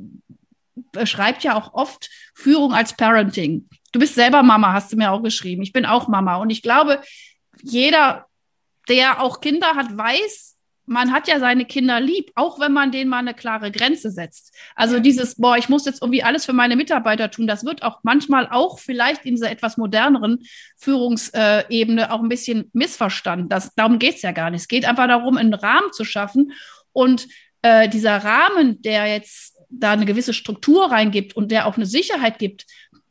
beschreibt 0.75 1.45
ja 1.45 1.57
auch 1.57 1.75
oft 1.75 2.11
Führung 2.35 2.73
als 2.73 2.95
Parenting. 2.97 3.69
Du 3.93 4.01
bist 4.01 4.15
selber 4.15 4.43
Mama, 4.43 4.73
hast 4.73 4.93
du 4.93 4.97
mir 4.97 5.13
auch 5.13 5.23
geschrieben. 5.23 5.63
Ich 5.63 5.73
bin 5.73 5.87
auch 5.87 6.09
Mama. 6.09 6.37
Und 6.37 6.51
ich 6.51 6.63
glaube, 6.63 7.01
jeder, 7.63 8.27
der 8.89 9.21
auch 9.21 9.41
Kinder 9.41 9.75
hat, 9.75 9.97
weiß, 9.97 10.53
man 10.87 11.13
hat 11.13 11.29
ja 11.29 11.39
seine 11.39 11.65
Kinder 11.65 12.01
lieb, 12.01 12.33
auch 12.35 12.59
wenn 12.59 12.73
man 12.73 12.91
denen 12.91 13.09
mal 13.09 13.19
eine 13.19 13.35
klare 13.35 13.71
Grenze 13.71 14.11
setzt. 14.11 14.55
Also 14.75 14.99
dieses, 14.99 15.37
boah, 15.37 15.57
ich 15.57 15.69
muss 15.69 15.85
jetzt 15.87 16.03
irgendwie 16.03 16.23
alles 16.23 16.45
für 16.45 16.53
meine 16.53 16.77
Mitarbeiter 16.77 17.31
tun, 17.31 17.47
das 17.47 17.65
wird 17.65 17.83
auch 17.83 18.01
manchmal 18.03 18.49
auch 18.51 18.79
vielleicht 18.79 19.25
in 19.25 19.37
dieser 19.37 19.51
etwas 19.51 19.77
moderneren 19.77 20.41
Führungsebene 20.77 22.13
auch 22.13 22.21
ein 22.21 22.29
bisschen 22.29 22.71
missverstanden. 22.73 23.49
Das, 23.49 23.75
darum 23.75 23.99
geht's 23.99 24.23
ja 24.23 24.33
gar 24.33 24.51
nicht. 24.51 24.63
Es 24.63 24.69
geht 24.69 24.85
einfach 24.85 25.07
darum, 25.07 25.37
einen 25.37 25.55
Rahmen 25.55 25.93
zu 25.93 26.05
schaffen. 26.05 26.53
Und 26.93 27.29
äh, 27.63 27.89
dieser 27.89 28.19
Rahmen, 28.19 28.83
der 28.83 29.07
jetzt 29.07 29.52
da 29.73 29.93
eine 29.93 30.07
gewisse 30.07 30.35
Struktur 30.35 30.91
reingibt 30.91 31.35
und 31.35 31.51
der 31.51 31.67
auch 31.67 31.77
eine 31.77 31.87
Sicherheit 31.87 32.39
gibt 32.39 32.67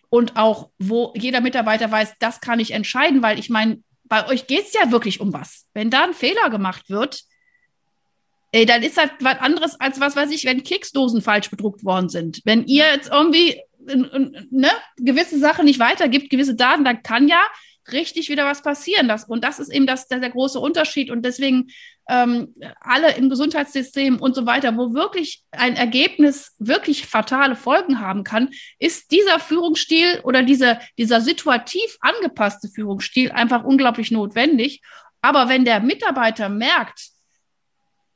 und 0.10 0.38
auch, 0.38 0.70
wo 0.77 1.13
jeder 1.15 1.41
Mitarbeiter 1.41 1.91
weiß, 1.91 2.15
das 2.20 2.41
kann 2.41 2.60
ich 2.60 2.72
entscheiden, 2.72 3.24
weil 3.24 3.39
ich 3.39 3.50
meine, 3.50 3.82
bei 4.03 4.27
euch 4.27 4.46
geht 4.48 4.65
es 4.65 4.74
ja 4.74 4.91
wirklich 4.91 5.22
um 5.22 5.34
was. 5.34 5.68
Wenn 5.74 5.89
da 5.89 6.03
ein 6.03 6.13
Fehler 6.13 6.50
gemacht 6.50 6.89
wird, 6.89 7.24
ey, 8.51 8.65
dann 8.65 8.84
ist 8.84 8.98
das 8.98 9.10
was 9.22 9.39
anderes 9.39 9.80
als 9.80 10.00
was 10.00 10.15
weiß 10.15 10.32
ich, 10.32 10.46
wenn 10.46 10.63
Keksdosen 10.63 11.22
falsch 11.22 11.50
bedruckt 11.50 11.86
worden 11.86 12.10
sind. 12.10 12.41
Wenn 12.44 12.65
ihr 12.65 12.86
jetzt 12.94 13.10
irgendwie 13.10 13.62
ne, 13.86 14.70
gewisse 14.98 15.39
Sachen 15.39 15.65
nicht 15.65 15.80
weitergibt, 15.80 16.30
gewisse 16.30 16.56
Daten, 16.56 16.84
dann 16.84 17.03
kann 17.03 17.27
ja 17.27 17.41
richtig 17.91 18.29
wieder 18.29 18.45
was 18.45 18.61
passieren. 18.61 19.07
Das, 19.07 19.25
und 19.25 19.43
das 19.43 19.59
ist 19.59 19.73
eben 19.73 19.88
das, 19.88 20.07
der, 20.07 20.19
der 20.19 20.29
große 20.29 20.59
Unterschied. 20.59 21.09
Und 21.09 21.23
deswegen 21.23 21.71
ähm, 22.07 22.53
alle 22.79 23.15
im 23.15 23.29
Gesundheitssystem 23.29 24.19
und 24.19 24.35
so 24.35 24.45
weiter, 24.45 24.75
wo 24.77 24.93
wirklich 24.93 25.43
ein 25.51 25.75
Ergebnis 25.75 26.55
wirklich 26.59 27.07
fatale 27.07 27.55
Folgen 27.55 28.00
haben 28.00 28.23
kann, 28.23 28.50
ist 28.79 29.11
dieser 29.11 29.39
Führungsstil 29.39 30.21
oder 30.23 30.43
dieser, 30.43 30.79
dieser 30.97 31.21
situativ 31.21 31.97
angepasste 32.01 32.69
Führungsstil 32.69 33.31
einfach 33.31 33.63
unglaublich 33.63 34.11
notwendig. 34.11 34.81
Aber 35.21 35.50
wenn 35.50 35.65
der 35.65 35.79
Mitarbeiter 35.79 36.50
merkt, 36.50 37.11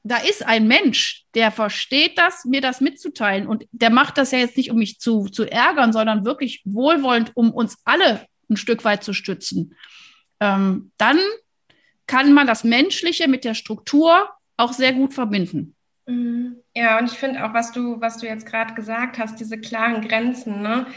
da 0.03 0.17
ist 0.17 0.45
ein 0.45 0.67
Mensch, 0.67 1.25
der 1.33 1.51
versteht 1.51 2.17
das, 2.19 2.45
mir 2.45 2.61
das 2.61 2.79
mitzuteilen 2.79 3.47
und 3.47 3.65
der 3.71 3.89
macht 3.89 4.19
das 4.19 4.31
ja 4.31 4.37
jetzt 4.37 4.55
nicht, 4.55 4.69
um 4.69 4.77
mich 4.77 4.99
zu, 4.99 5.25
zu 5.25 5.45
ärgern, 5.51 5.93
sondern 5.93 6.25
wirklich 6.25 6.61
wohlwollend, 6.63 7.31
um 7.33 7.51
uns 7.51 7.79
alle 7.85 8.27
ein 8.49 8.57
Stück 8.57 8.83
weit 8.85 9.03
zu 9.03 9.13
stützen. 9.13 9.75
Ähm, 10.39 10.91
dann 10.97 11.19
kann 12.07 12.33
man 12.33 12.47
das 12.47 12.63
Menschliche 12.63 13.27
mit 13.27 13.45
der 13.45 13.53
Struktur 13.53 14.29
auch 14.57 14.73
sehr 14.73 14.93
gut 14.93 15.13
verbinden. 15.13 15.75
Mhm. 16.07 16.57
Ja, 16.75 16.99
und 16.99 17.11
ich 17.11 17.17
finde 17.17 17.43
auch, 17.45 17.53
was 17.53 17.71
du, 17.71 17.99
was 17.99 18.17
du 18.17 18.27
jetzt 18.27 18.45
gerade 18.45 18.73
gesagt 18.73 19.17
hast, 19.17 19.39
diese 19.39 19.57
klaren 19.57 20.07
Grenzen, 20.07 20.61
ne? 20.61 20.87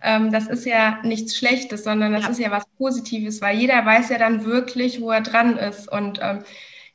Ähm, 0.00 0.30
das 0.30 0.48
ist 0.48 0.66
ja 0.66 1.00
nichts 1.02 1.36
Schlechtes, 1.36 1.84
sondern 1.84 2.12
das 2.12 2.24
ja. 2.24 2.28
ist 2.30 2.38
ja 2.38 2.50
was 2.50 2.66
Positives, 2.76 3.40
weil 3.40 3.58
jeder 3.58 3.84
weiß 3.84 4.10
ja 4.10 4.18
dann 4.18 4.44
wirklich, 4.44 5.00
wo 5.00 5.10
er 5.10 5.22
dran 5.22 5.56
ist. 5.56 5.90
Und 5.90 6.18
ähm, 6.22 6.44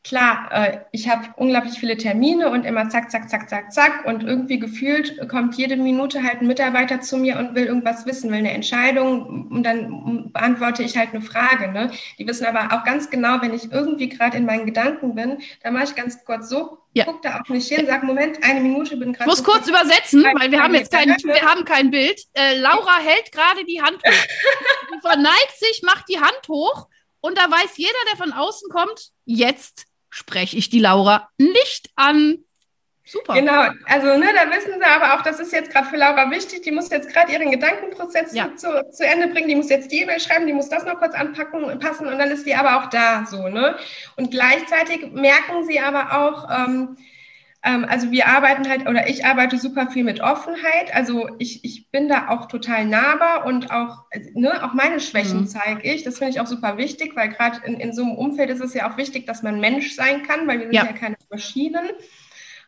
klar, 0.04 0.50
äh, 0.52 0.80
ich 0.92 1.10
habe 1.10 1.28
unglaublich 1.36 1.78
viele 1.78 1.98
Termine 1.98 2.50
und 2.50 2.66
immer 2.66 2.90
zack, 2.90 3.12
zack, 3.12 3.30
zack, 3.30 3.50
zack, 3.50 3.74
zack. 3.74 4.06
Und 4.06 4.24
irgendwie 4.24 4.60
gefühlt 4.60 5.28
kommt 5.30 5.56
jede 5.56 5.76
Minute 5.76 6.24
halt 6.24 6.42
ein 6.42 6.48
Mitarbeiter 6.48 7.02
zu 7.02 7.18
mir 7.18 7.38
und 7.38 7.56
will 7.56 7.66
irgendwas 7.66 8.06
wissen, 8.06 8.32
will 8.32 8.40
eine 8.40 8.52
Entscheidung 8.52 9.50
und 9.50 9.64
dann 9.64 10.32
beantworte 10.32 10.84
ich 10.84 10.98
halt 10.98 11.10
eine 11.14 11.22
Frage. 11.22 11.72
Ne? 11.72 11.92
Die 12.18 12.28
wissen 12.28 12.46
aber 12.46 12.74
auch 12.74 12.84
ganz 12.86 13.10
genau, 13.10 13.42
wenn 13.42 13.54
ich 13.54 13.72
irgendwie 13.72 14.10
gerade 14.10 14.38
in 14.38 14.46
meinen 14.46 14.66
Gedanken 14.66 15.16
bin, 15.16 15.40
dann 15.64 15.74
mache 15.74 15.86
ich 15.86 15.96
ganz 15.96 16.24
kurz 16.24 16.50
so, 16.50 16.78
ja. 16.94 17.04
guck 17.06 17.22
da 17.22 17.40
auch 17.40 17.50
nicht 17.50 17.68
hin, 17.68 17.86
sag, 17.86 18.04
Moment, 18.04 18.44
eine 18.44 18.62
Minute, 18.62 18.96
bin 18.98 19.14
gerade. 19.14 19.30
Ich 19.30 19.38
muss 19.38 19.44
kurz 19.44 19.68
übersetzen, 19.68 20.24
weil 20.40 20.52
wir 20.52 20.62
haben 20.62 20.74
jetzt 20.74 20.92
kein, 20.92 21.10
wir 21.10 21.42
haben 21.42 21.66
kein 21.66 21.92
Bild. 21.92 22.22
Äh, 22.34 22.58
Laura 22.58 23.00
hält 23.00 23.32
gerade 23.32 23.66
die 23.66 23.82
Hand 23.82 23.98
hoch. 23.98 24.12
Sie 24.92 25.00
verneigt 25.02 25.56
sich, 25.58 25.82
macht 25.84 26.06
die 26.10 26.20
Hand 26.20 26.48
hoch 26.48 26.88
und 27.22 27.38
da 27.38 27.50
weiß 27.52 27.78
jeder, 27.78 27.92
der 28.12 28.18
von 28.18 28.32
außen 28.32 28.70
kommt, 28.70 29.12
jetzt 29.26 29.89
spreche 30.10 30.58
ich 30.58 30.70
die 30.70 30.80
Laura 30.80 31.30
nicht 31.38 31.90
an. 31.96 32.40
Super. 33.06 33.34
Genau, 33.34 33.64
also 33.86 34.20
ne, 34.20 34.28
da 34.36 34.56
wissen 34.56 34.74
sie 34.80 34.86
aber 34.86 35.16
auch, 35.16 35.24
das 35.24 35.40
ist 35.40 35.52
jetzt 35.52 35.72
gerade 35.72 35.88
für 35.88 35.98
Laura 35.98 36.30
wichtig, 36.30 36.62
die 36.62 36.72
muss 36.72 36.92
jetzt 36.92 37.12
gerade 37.12 37.32
ihren 37.32 37.50
Gedankenprozess 37.50 38.36
ja. 38.36 38.56
zu, 38.56 38.68
zu, 38.92 39.04
Ende 39.04 39.30
bringen, 39.30 39.48
die 39.48 39.56
muss 39.56 39.70
jetzt 39.70 39.92
die 39.92 40.04
E-Mail 40.04 40.20
schreiben, 40.20 40.46
die 40.46 40.54
muss 40.54 40.70
das 40.70 40.86
noch 40.86 41.00
kurz 41.00 41.16
anpacken, 41.16 41.80
passen 41.80 42.06
und 42.06 42.20
dann 42.20 42.30
ist 42.30 42.46
die 42.46 42.54
aber 42.54 42.78
auch 42.78 42.90
da 42.92 43.26
so, 43.26 43.50
ne? 43.50 43.76
Und 44.16 44.30
gleichzeitig 44.30 45.12
merken 45.12 45.66
sie 45.66 45.80
aber 45.80 46.20
auch, 46.20 46.50
ähm, 46.52 46.98
also 47.62 48.12
wir 48.12 48.28
arbeiten 48.28 48.70
halt, 48.70 48.88
oder 48.88 49.10
ich 49.10 49.26
arbeite 49.26 49.58
super 49.58 49.90
viel 49.90 50.06
mit 50.06 50.22
Offenheit. 50.22 50.94
Also 50.94 51.30
ich, 51.40 51.66
ich 51.66 51.90
bin 51.92 52.08
da 52.08 52.30
auch 52.30 52.46
total 52.48 52.86
nahbar 52.86 53.46
und 53.46 53.70
auch, 53.70 54.06
ne, 54.34 54.64
auch 54.64 54.74
meine 54.74 55.02
Schwächen 55.02 55.42
mhm. 55.42 55.48
zeige 55.48 55.82
ich. 55.84 56.04
Das 56.04 56.20
finde 56.20 56.32
ich 56.32 56.40
auch 56.40 56.48
super 56.48 56.78
wichtig, 56.78 57.16
weil 57.16 57.30
gerade 57.30 57.60
in, 57.66 57.80
in 57.80 57.94
so 57.94 58.04
einem 58.04 58.16
Umfeld 58.16 58.50
ist 58.50 58.62
es 58.62 58.74
ja 58.74 58.90
auch 58.90 58.98
wichtig, 58.98 59.26
dass 59.28 59.44
man 59.44 59.60
Mensch 59.60 59.94
sein 59.94 60.24
kann, 60.24 60.48
weil 60.48 60.60
wir 60.60 60.66
sind 60.68 60.74
ja, 60.74 60.86
ja 60.86 60.94
keine 60.94 61.18
Maschinen. 61.30 61.90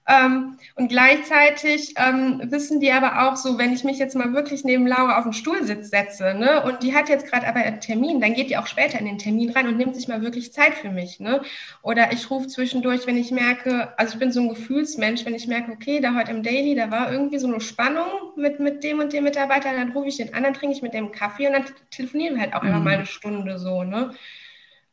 Ähm, 0.07 0.57
und 0.75 0.87
gleichzeitig 0.87 1.93
ähm, 1.97 2.41
wissen 2.45 2.79
die 2.79 2.91
aber 2.91 3.27
auch 3.27 3.35
so, 3.35 3.59
wenn 3.59 3.71
ich 3.71 3.83
mich 3.83 3.99
jetzt 3.99 4.15
mal 4.15 4.33
wirklich 4.33 4.63
neben 4.63 4.87
Laura 4.87 5.17
auf 5.17 5.23
den 5.23 5.33
Stuhlsitz 5.33 5.91
setze, 5.91 6.33
ne, 6.33 6.63
und 6.63 6.81
die 6.81 6.95
hat 6.95 7.07
jetzt 7.07 7.27
gerade 7.27 7.47
aber 7.47 7.59
einen 7.59 7.81
Termin, 7.81 8.19
dann 8.19 8.33
geht 8.33 8.49
die 8.49 8.57
auch 8.57 8.65
später 8.65 8.97
in 8.97 9.05
den 9.05 9.19
Termin 9.19 9.51
rein 9.51 9.67
und 9.67 9.77
nimmt 9.77 9.95
sich 9.95 10.07
mal 10.07 10.23
wirklich 10.23 10.53
Zeit 10.53 10.73
für 10.73 10.89
mich, 10.89 11.19
ne? 11.19 11.41
Oder 11.83 12.11
ich 12.13 12.31
rufe 12.31 12.47
zwischendurch, 12.47 13.05
wenn 13.05 13.17
ich 13.17 13.31
merke, 13.31 13.93
also 13.97 14.13
ich 14.13 14.19
bin 14.19 14.31
so 14.31 14.41
ein 14.41 14.49
Gefühlsmensch, 14.49 15.23
wenn 15.25 15.35
ich 15.35 15.47
merke, 15.47 15.71
okay, 15.71 15.99
da 15.99 16.15
heute 16.15 16.31
im 16.31 16.41
Daily, 16.41 16.73
da 16.73 16.89
war 16.89 17.11
irgendwie 17.11 17.37
so 17.37 17.47
eine 17.47 17.61
Spannung 17.61 18.07
mit, 18.35 18.59
mit 18.59 18.83
dem 18.83 18.99
und 18.99 19.13
dem 19.13 19.23
Mitarbeiter, 19.23 19.71
dann 19.73 19.91
rufe 19.91 20.07
ich 20.07 20.17
den 20.17 20.33
an, 20.33 20.43
dann 20.43 20.55
trinke 20.55 20.75
ich 20.75 20.81
mit 20.81 20.95
dem 20.95 21.11
Kaffee 21.11 21.45
und 21.45 21.53
dann 21.53 21.65
telefonieren 21.91 22.35
wir 22.35 22.41
halt 22.41 22.55
auch 22.55 22.63
mhm. 22.63 22.69
einfach 22.69 22.83
mal 22.83 22.93
eine 22.95 23.05
Stunde 23.05 23.59
so, 23.59 23.83
ne? 23.83 24.15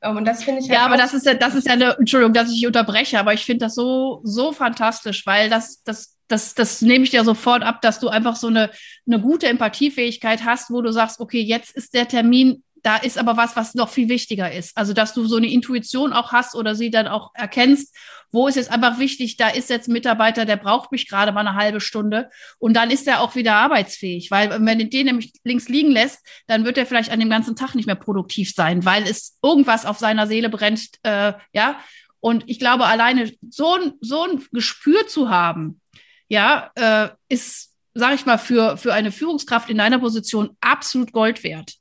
Ähm, 0.02 0.17
und 0.17 0.25
das 0.25 0.45
finde 0.45 0.61
ich 0.61 0.69
halt 0.69 0.78
Ja, 0.78 0.87
aber 0.87 0.97
das 0.97 1.14
ist 1.14 1.26
ja, 1.26 1.35
das 1.35 1.55
ist 1.55 1.67
ja 1.67 1.73
eine, 1.75 1.97
Entschuldigung, 1.99 2.33
dass 2.33 2.50
ich 2.52 2.67
unterbreche, 2.67 3.19
aber 3.19 3.35
ich 3.35 3.45
finde 3.45 3.67
das 3.67 3.75
so, 3.75 4.21
so 4.25 4.52
fantastisch, 4.52 5.26
weil 5.26 5.50
das, 5.50 5.83
das, 5.83 6.17
das, 6.28 6.55
das 6.55 6.83
nehme 6.83 7.05
ich 7.05 7.11
dir 7.11 7.25
sofort 7.25 7.62
ab, 7.62 7.81
dass 7.83 8.00
du 8.00 8.09
einfach 8.09 8.37
so 8.37 8.49
eine, 8.49 8.71
eine 9.07 9.21
gute 9.21 9.49
Empathiefähigkeit 9.49 10.45
hast, 10.45 10.71
wo 10.71 10.83
du 10.83 10.93
sagst, 10.93 11.21
okay, 11.21 11.40
jetzt 11.40 11.75
ist 11.76 11.95
der 11.95 12.07
Termin 12.07 12.62
da 12.82 12.97
ist 12.97 13.18
aber 13.18 13.37
was, 13.37 13.56
was 13.56 13.75
noch 13.75 13.88
viel 13.88 14.08
wichtiger 14.08 14.52
ist. 14.52 14.76
Also, 14.76 14.92
dass 14.92 15.14
du 15.14 15.26
so 15.26 15.37
eine 15.37 15.50
Intuition 15.50 16.12
auch 16.12 16.32
hast 16.32 16.54
oder 16.54 16.75
sie 16.75 16.90
dann 16.90 17.06
auch 17.06 17.30
erkennst, 17.35 17.94
wo 18.30 18.47
ist 18.47 18.56
jetzt 18.56 18.70
einfach 18.70 18.99
wichtig, 18.99 19.37
da 19.37 19.49
ist 19.49 19.70
jetzt 19.70 19.88
ein 19.88 19.92
Mitarbeiter, 19.92 20.44
der 20.44 20.56
braucht 20.56 20.92
mich 20.92 21.08
gerade 21.08 21.32
mal 21.32 21.47
eine 21.47 21.54
halbe 21.54 21.80
Stunde 21.80 22.30
und 22.58 22.75
dann 22.75 22.90
ist 22.90 23.06
er 23.06 23.20
auch 23.23 23.35
wieder 23.35 23.54
arbeitsfähig, 23.54 24.30
weil 24.30 24.50
wenn 24.50 24.78
du 24.78 24.86
den 24.86 25.06
nämlich 25.06 25.32
links 25.45 25.69
liegen 25.69 25.91
lässt, 25.91 26.26
dann 26.47 26.64
wird 26.64 26.76
er 26.76 26.86
vielleicht 26.86 27.10
an 27.10 27.21
dem 27.21 27.30
ganzen 27.30 27.56
Tag 27.56 27.75
nicht 27.75 27.86
mehr 27.86 27.95
produktiv 27.95 28.52
sein, 28.54 28.84
weil 28.84 29.04
es 29.04 29.38
irgendwas 29.43 29.86
auf 29.86 29.99
seiner 29.99 30.26
Seele 30.26 30.50
brennt, 30.50 30.91
äh, 31.02 31.32
ja. 31.52 31.80
Und 32.21 32.45
ich 32.49 32.58
glaube, 32.58 32.86
alleine 32.86 33.32
so 33.49 33.75
ein, 33.75 33.93
so 34.00 34.25
ein 34.25 34.45
Gespür 34.50 35.06
zu 35.06 35.30
haben, 35.30 35.80
ja, 36.28 36.71
äh, 36.75 37.10
ist, 37.28 37.75
sage 37.95 38.17
ich 38.17 38.26
mal, 38.26 38.38
für, 38.38 38.76
für 38.76 38.93
eine 38.93 39.12
Führungskraft 39.12 39.71
in 39.71 39.78
deiner 39.78 40.00
Position 40.00 40.56
absolut 40.60 41.12
Gold 41.12 41.45
wert. 41.45 41.75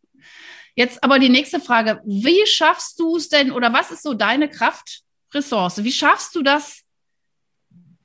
Jetzt 0.78 1.04
aber 1.04 1.18
die 1.18 1.30
nächste 1.30 1.60
Frage. 1.60 2.02
Wie 2.06 2.46
schaffst 2.46 3.00
du 3.00 3.18
es 3.18 3.30
denn 3.30 3.52
oder 3.52 3.74
was 3.74 3.90
ist 3.90 4.04
so 4.04 4.14
deine 4.14 4.48
Kraftressource? 4.48 5.84
Wie 5.84 5.92
schaffst 5.92 6.36
du 6.36 6.44
das, 6.44 6.84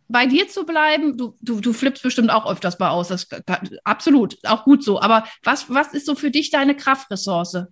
bei 0.09 0.25
dir 0.25 0.49
zu 0.49 0.65
bleiben? 0.65 1.19
Du, 1.19 1.37
du, 1.43 1.61
du 1.61 1.75
flippst 1.75 2.03
bestimmt 2.03 2.31
auch 2.31 2.51
öfters 2.51 2.79
mal 2.79 2.89
aus. 2.89 3.09
Das, 3.09 3.29
absolut, 3.85 4.39
auch 4.45 4.65
gut 4.65 4.83
so. 4.83 5.03
Aber 5.03 5.27
was, 5.43 5.69
was 5.69 5.93
ist 5.93 6.07
so 6.07 6.15
für 6.15 6.31
dich 6.31 6.49
deine 6.49 6.75
Kraftressource? 6.75 7.67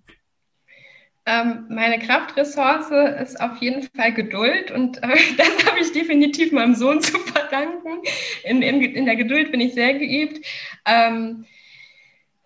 Ähm, 1.24 1.64
meine 1.70 1.98
Kraftressource 1.98 2.90
ist 3.22 3.40
auf 3.40 3.56
jeden 3.62 3.88
Fall 3.94 4.12
Geduld 4.12 4.70
und 4.70 5.02
äh, 5.02 5.16
das 5.38 5.66
habe 5.66 5.80
ich 5.80 5.92
definitiv 5.92 6.52
meinem 6.52 6.74
Sohn 6.74 7.00
zu 7.00 7.18
verdanken. 7.20 8.02
In, 8.44 8.60
in, 8.60 8.82
in 8.82 9.06
der 9.06 9.16
Geduld 9.16 9.50
bin 9.50 9.62
ich 9.62 9.72
sehr 9.72 9.94
geübt. 9.94 10.44
Ähm, 10.84 11.46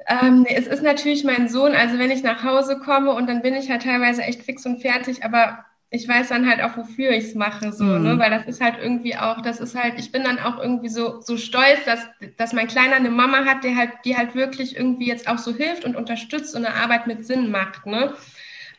ähm, 0.07 0.47
es 0.49 0.67
ist 0.67 0.83
natürlich 0.83 1.25
mein 1.25 1.49
Sohn, 1.49 1.75
also 1.75 1.99
wenn 1.99 2.11
ich 2.11 2.23
nach 2.23 2.45
Hause 2.45 2.79
komme 2.79 3.13
und 3.13 3.29
dann 3.29 3.43
bin 3.43 3.55
ich 3.55 3.71
halt 3.71 3.83
teilweise 3.83 4.23
echt 4.23 4.43
fix 4.43 4.67
und 4.67 4.81
fertig, 4.81 5.25
aber 5.25 5.65
ich 5.91 6.09
weiß 6.09 6.29
dann 6.29 6.49
halt 6.49 6.61
auch, 6.61 6.77
wofür 6.77 7.11
ich 7.11 7.25
es 7.25 7.35
mache, 7.35 7.73
so, 7.73 7.85
ne? 7.85 7.99
mhm. 7.99 8.05
ne? 8.05 8.19
Weil 8.19 8.31
das 8.31 8.47
ist 8.47 8.61
halt 8.61 8.77
irgendwie 8.83 9.17
auch, 9.17 9.41
das 9.43 9.61
ist 9.61 9.77
halt, 9.77 9.95
ich 9.99 10.11
bin 10.11 10.25
dann 10.25 10.41
auch 10.41 10.59
irgendwie 10.59 10.89
so, 10.89 11.21
so 11.21 11.37
stolz, 11.37 11.85
dass, 11.87 12.01
dass 12.37 12.53
mein 12.53 12.67
Kleiner 12.67 12.97
eine 12.97 13.11
Mama 13.11 13.45
hat, 13.45 13.63
die 13.63 13.77
halt, 13.77 13.93
die 14.05 14.17
halt 14.17 14.35
wirklich 14.35 14.77
irgendwie 14.77 15.07
jetzt 15.07 15.29
auch 15.29 15.39
so 15.39 15.55
hilft 15.55 15.85
und 15.85 15.95
unterstützt 15.95 16.57
und 16.57 16.67
eine 16.67 16.75
Arbeit 16.75 17.07
mit 17.07 17.25
Sinn 17.25 17.51
macht, 17.51 17.87
ne? 17.87 18.15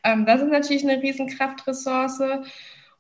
Ähm, 0.03 0.25
das 0.25 0.41
ist 0.41 0.51
natürlich 0.51 0.83
eine 0.83 1.01
riesen 1.01 1.27
Kraftressource. 1.27 2.21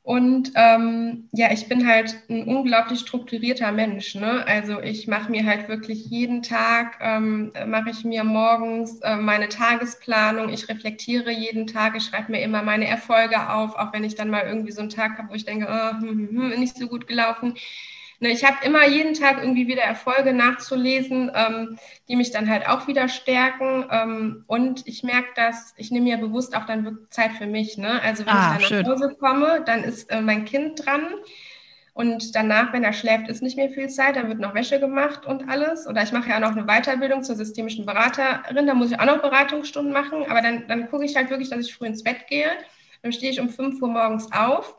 Und 0.05 0.51
ähm, 0.53 1.29
ja, 1.31 1.51
ich 1.51 1.67
bin 1.67 1.87
halt 1.87 2.15
ein 2.29 2.43
unglaublich 2.43 2.99
strukturierter 2.99 3.71
Mensch. 3.71 4.13
Ne? 4.13 4.45
Also 4.47 4.79
ich 4.79 5.07
mache 5.07 5.31
mir 5.31 5.45
halt 5.47 5.67
wirklich 5.67 6.05
jeden 6.05 6.43
Tag, 6.43 6.99
ähm, 7.01 7.51
mache 7.65 7.89
ich 7.89 8.03
mir 8.05 8.23
morgens 8.23 8.99
äh, 9.01 9.15
meine 9.17 9.49
Tagesplanung. 9.49 10.49
Ich 10.49 10.69
reflektiere 10.69 11.31
jeden 11.31 11.65
Tag. 11.65 11.95
Ich 11.97 12.03
schreibe 12.05 12.31
mir 12.33 12.41
immer 12.43 12.61
meine 12.61 12.87
Erfolge 12.87 13.49
auf, 13.49 13.75
auch 13.75 13.93
wenn 13.93 14.03
ich 14.03 14.13
dann 14.13 14.29
mal 14.29 14.43
irgendwie 14.45 14.71
so 14.73 14.81
einen 14.81 14.91
Tag 14.91 15.17
habe, 15.17 15.29
wo 15.31 15.33
ich 15.33 15.45
denke, 15.45 15.65
oh, 15.67 15.99
hm, 15.99 16.29
hm, 16.29 16.51
hm, 16.51 16.59
nicht 16.59 16.77
so 16.77 16.87
gut 16.87 17.07
gelaufen. 17.07 17.55
Ne, 18.19 18.29
ich 18.29 18.45
habe 18.45 18.65
immer 18.65 18.87
jeden 18.87 19.13
Tag 19.13 19.39
irgendwie 19.39 19.67
wieder 19.67 19.81
Erfolge 19.81 20.33
nachzulesen, 20.33 21.31
ähm, 21.35 21.77
die 22.07 22.15
mich 22.15 22.31
dann 22.31 22.49
halt 22.49 22.67
auch 22.67 22.87
wieder 22.87 23.09
stärken. 23.09 23.85
Ähm, 23.91 24.43
und 24.47 24.87
ich 24.87 25.03
merke, 25.03 25.29
dass 25.35 25.73
ich 25.77 25.91
nehme 25.91 26.05
mir 26.05 26.17
bewusst 26.17 26.55
auch 26.55 26.65
dann 26.65 26.85
wirklich 26.85 27.09
Zeit 27.09 27.31
für 27.33 27.45
mich. 27.45 27.77
Ne? 27.77 28.01
Also 28.01 28.25
wenn 28.25 28.33
ah, 28.33 28.57
ich 28.59 28.67
dann 28.67 28.83
nach 28.83 28.91
Hause 28.91 29.15
komme, 29.19 29.63
dann 29.65 29.83
ist 29.83 30.09
äh, 30.11 30.21
mein 30.21 30.45
Kind 30.45 30.85
dran. 30.85 31.07
Und 31.93 32.35
danach, 32.35 32.73
wenn 32.73 32.83
er 32.83 32.91
schläft, 32.91 33.29
ist 33.29 33.41
nicht 33.41 33.55
mehr 33.57 33.69
viel 33.69 33.89
Zeit. 33.89 34.15
Dann 34.15 34.27
wird 34.27 34.39
noch 34.39 34.53
Wäsche 34.53 34.79
gemacht 34.79 35.25
und 35.25 35.49
alles. 35.49 35.87
Oder 35.87 36.03
ich 36.03 36.11
mache 36.11 36.29
ja 36.29 36.37
auch 36.37 36.41
noch 36.41 36.51
eine 36.51 36.65
Weiterbildung 36.65 37.23
zur 37.23 37.35
systemischen 37.35 37.85
Beraterin. 37.85 38.67
Da 38.67 38.73
muss 38.73 38.91
ich 38.91 38.99
auch 38.99 39.05
noch 39.05 39.21
Beratungsstunden 39.21 39.93
machen. 39.93 40.25
Aber 40.29 40.41
dann, 40.41 40.67
dann 40.67 40.89
gucke 40.89 41.05
ich 41.05 41.15
halt 41.15 41.29
wirklich, 41.29 41.49
dass 41.49 41.65
ich 41.65 41.73
früh 41.73 41.85
ins 41.85 42.03
Bett 42.03 42.27
gehe. 42.27 42.49
Dann 43.01 43.11
stehe 43.11 43.31
ich 43.31 43.39
um 43.39 43.49
5 43.49 43.81
Uhr 43.81 43.87
morgens 43.89 44.29
auf 44.31 44.77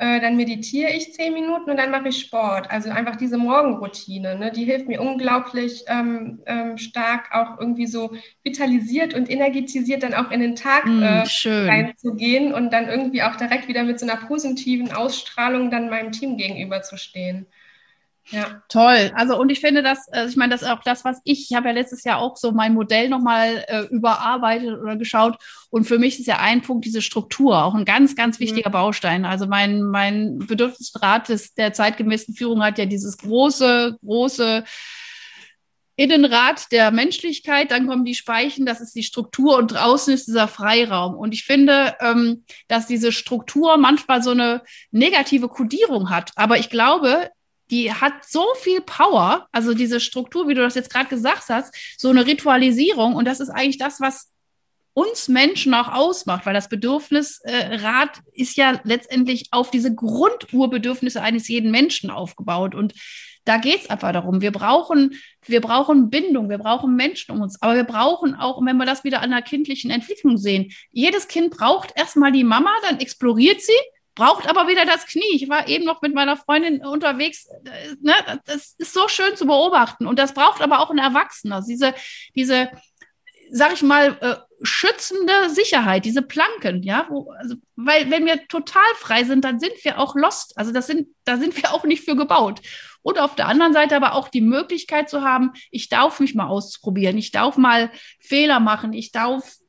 äh, 0.00 0.18
dann 0.18 0.36
meditiere 0.36 0.90
ich 0.92 1.12
zehn 1.12 1.34
Minuten 1.34 1.70
und 1.70 1.76
dann 1.76 1.90
mache 1.90 2.08
ich 2.08 2.20
Sport. 2.20 2.70
Also 2.70 2.88
einfach 2.88 3.16
diese 3.16 3.36
Morgenroutine, 3.36 4.34
ne, 4.34 4.50
die 4.50 4.64
hilft 4.64 4.88
mir 4.88 4.98
unglaublich 4.98 5.84
ähm, 5.88 6.40
ähm, 6.46 6.78
stark, 6.78 7.28
auch 7.34 7.60
irgendwie 7.60 7.86
so 7.86 8.14
vitalisiert 8.42 9.12
und 9.12 9.28
energetisiert 9.28 10.02
dann 10.02 10.14
auch 10.14 10.30
in 10.30 10.40
den 10.40 10.56
Tag 10.56 10.86
mm, 10.86 11.02
äh, 11.02 11.24
reinzugehen 11.44 12.54
und 12.54 12.72
dann 12.72 12.88
irgendwie 12.88 13.22
auch 13.22 13.36
direkt 13.36 13.68
wieder 13.68 13.82
mit 13.82 14.00
so 14.00 14.06
einer 14.06 14.16
positiven 14.26 14.90
Ausstrahlung 14.90 15.70
dann 15.70 15.90
meinem 15.90 16.12
Team 16.12 16.38
gegenüberzustehen. 16.38 17.46
Ja. 18.28 18.62
Toll. 18.68 19.10
Also 19.14 19.38
und 19.38 19.50
ich 19.50 19.60
finde 19.60 19.82
das, 19.82 20.08
also 20.08 20.30
ich 20.30 20.36
meine, 20.36 20.52
das 20.52 20.62
ist 20.62 20.68
auch 20.68 20.82
das, 20.82 21.04
was 21.04 21.20
ich, 21.24 21.50
ich 21.50 21.56
habe 21.56 21.68
ja 21.68 21.74
letztes 21.74 22.04
Jahr 22.04 22.18
auch 22.18 22.36
so 22.36 22.52
mein 22.52 22.74
Modell 22.74 23.08
nochmal 23.08 23.64
äh, 23.66 23.82
überarbeitet 23.90 24.78
oder 24.78 24.96
geschaut. 24.96 25.36
Und 25.70 25.84
für 25.84 25.98
mich 25.98 26.20
ist 26.20 26.26
ja 26.26 26.38
ein 26.38 26.62
Punkt 26.62 26.84
diese 26.84 27.02
Struktur, 27.02 27.64
auch 27.64 27.74
ein 27.74 27.84
ganz, 27.84 28.14
ganz 28.14 28.38
mhm. 28.38 28.44
wichtiger 28.44 28.70
mhm. 28.70 28.74
Baustein. 28.74 29.24
Also 29.24 29.46
mein, 29.46 29.82
mein 29.82 30.38
Bedürfnisrat 30.38 31.28
des, 31.28 31.54
der 31.54 31.72
zeitgemäßen 31.72 32.34
Führung 32.34 32.62
hat 32.62 32.78
ja 32.78 32.86
dieses 32.86 33.18
große, 33.18 33.98
große 34.04 34.64
Innenrad 36.00 36.72
der 36.72 36.92
Menschlichkeit, 36.92 37.70
dann 37.70 37.86
kommen 37.86 38.06
die 38.06 38.14
Speichen, 38.14 38.64
das 38.64 38.80
ist 38.80 38.94
die 38.94 39.02
Struktur 39.02 39.58
und 39.58 39.72
draußen 39.72 40.14
ist 40.14 40.28
dieser 40.28 40.48
Freiraum. 40.48 41.14
Und 41.14 41.34
ich 41.34 41.44
finde, 41.44 41.94
ähm, 42.00 42.44
dass 42.68 42.86
diese 42.86 43.12
Struktur 43.12 43.76
manchmal 43.76 44.22
so 44.22 44.30
eine 44.30 44.62
negative 44.92 45.48
Kodierung 45.48 46.08
hat. 46.08 46.30
Aber 46.36 46.56
ich 46.58 46.70
glaube, 46.70 47.28
die 47.70 47.92
hat 47.92 48.24
so 48.26 48.44
viel 48.60 48.80
Power, 48.80 49.46
also 49.52 49.74
diese 49.74 50.00
Struktur, 50.00 50.48
wie 50.48 50.54
du 50.54 50.62
das 50.62 50.74
jetzt 50.74 50.92
gerade 50.92 51.08
gesagt 51.08 51.48
hast, 51.48 51.74
so 51.96 52.10
eine 52.10 52.26
Ritualisierung. 52.26 53.14
Und 53.14 53.26
das 53.26 53.40
ist 53.40 53.50
eigentlich 53.50 53.78
das, 53.78 54.00
was 54.00 54.30
uns 54.92 55.28
Menschen 55.28 55.72
auch 55.74 55.88
ausmacht, 55.88 56.46
weil 56.46 56.54
das 56.54 56.68
Bedürfnisrad 56.68 58.18
äh, 58.18 58.20
ist 58.32 58.56
ja 58.56 58.80
letztendlich 58.84 59.48
auf 59.52 59.70
diese 59.70 59.94
Grundurbedürfnisse 59.94 61.22
eines 61.22 61.48
jeden 61.48 61.70
Menschen 61.70 62.10
aufgebaut. 62.10 62.74
Und 62.74 62.94
da 63.44 63.56
geht 63.56 63.82
es 63.82 63.90
einfach 63.90 64.12
darum. 64.12 64.40
Wir 64.40 64.52
brauchen, 64.52 65.14
wir 65.46 65.60
brauchen 65.60 66.10
Bindung, 66.10 66.50
wir 66.50 66.58
brauchen 66.58 66.96
Menschen 66.96 67.32
um 67.32 67.40
uns, 67.40 67.60
aber 67.62 67.76
wir 67.76 67.84
brauchen 67.84 68.34
auch, 68.34 68.64
wenn 68.64 68.76
wir 68.76 68.84
das 68.84 69.04
wieder 69.04 69.22
an 69.22 69.30
der 69.30 69.42
kindlichen 69.42 69.90
Entwicklung 69.90 70.36
sehen, 70.36 70.72
jedes 70.90 71.28
Kind 71.28 71.50
braucht 71.50 71.92
erstmal 71.96 72.32
die 72.32 72.44
Mama, 72.44 72.70
dann 72.82 73.00
exploriert 73.00 73.62
sie, 73.62 73.72
braucht 74.14 74.48
aber 74.48 74.68
wieder 74.68 74.84
das 74.84 75.06
Knie. 75.06 75.34
Ich 75.34 75.48
war 75.48 75.68
eben 75.68 75.84
noch 75.84 76.02
mit 76.02 76.14
meiner 76.14 76.36
Freundin 76.36 76.84
unterwegs. 76.84 77.48
Ne? 78.00 78.14
Das 78.44 78.74
ist 78.78 78.92
so 78.92 79.08
schön 79.08 79.36
zu 79.36 79.46
beobachten. 79.46 80.06
Und 80.06 80.18
das 80.18 80.34
braucht 80.34 80.62
aber 80.62 80.80
auch 80.80 80.90
ein 80.90 80.98
Erwachsener. 80.98 81.62
Diese, 81.66 81.94
diese, 82.34 82.70
sag 83.50 83.72
ich 83.72 83.82
mal, 83.82 84.18
äh, 84.20 84.36
schützende 84.62 85.48
Sicherheit, 85.48 86.04
diese 86.04 86.22
Planken, 86.22 86.82
ja, 86.82 87.06
wo, 87.08 87.32
also, 87.38 87.54
weil 87.76 88.10
wenn 88.10 88.26
wir 88.26 88.46
total 88.48 88.82
frei 88.96 89.24
sind, 89.24 89.44
dann 89.44 89.58
sind 89.58 89.72
wir 89.82 89.98
auch 89.98 90.14
lost. 90.14 90.56
Also 90.58 90.72
das 90.72 90.86
sind, 90.86 91.08
da 91.24 91.38
sind 91.38 91.56
wir 91.56 91.72
auch 91.72 91.84
nicht 91.84 92.04
für 92.04 92.16
gebaut. 92.16 92.60
Und 93.02 93.18
auf 93.18 93.34
der 93.34 93.48
anderen 93.48 93.72
Seite 93.72 93.96
aber 93.96 94.14
auch 94.14 94.28
die 94.28 94.42
Möglichkeit 94.42 95.08
zu 95.08 95.22
haben, 95.22 95.52
ich 95.70 95.88
darf 95.88 96.20
mich 96.20 96.34
mal 96.34 96.48
ausprobieren, 96.48 97.16
ich 97.16 97.30
darf 97.30 97.56
mal 97.56 97.90
Fehler 98.18 98.60
machen, 98.60 98.92
ich 98.92 99.12
darf 99.12 99.59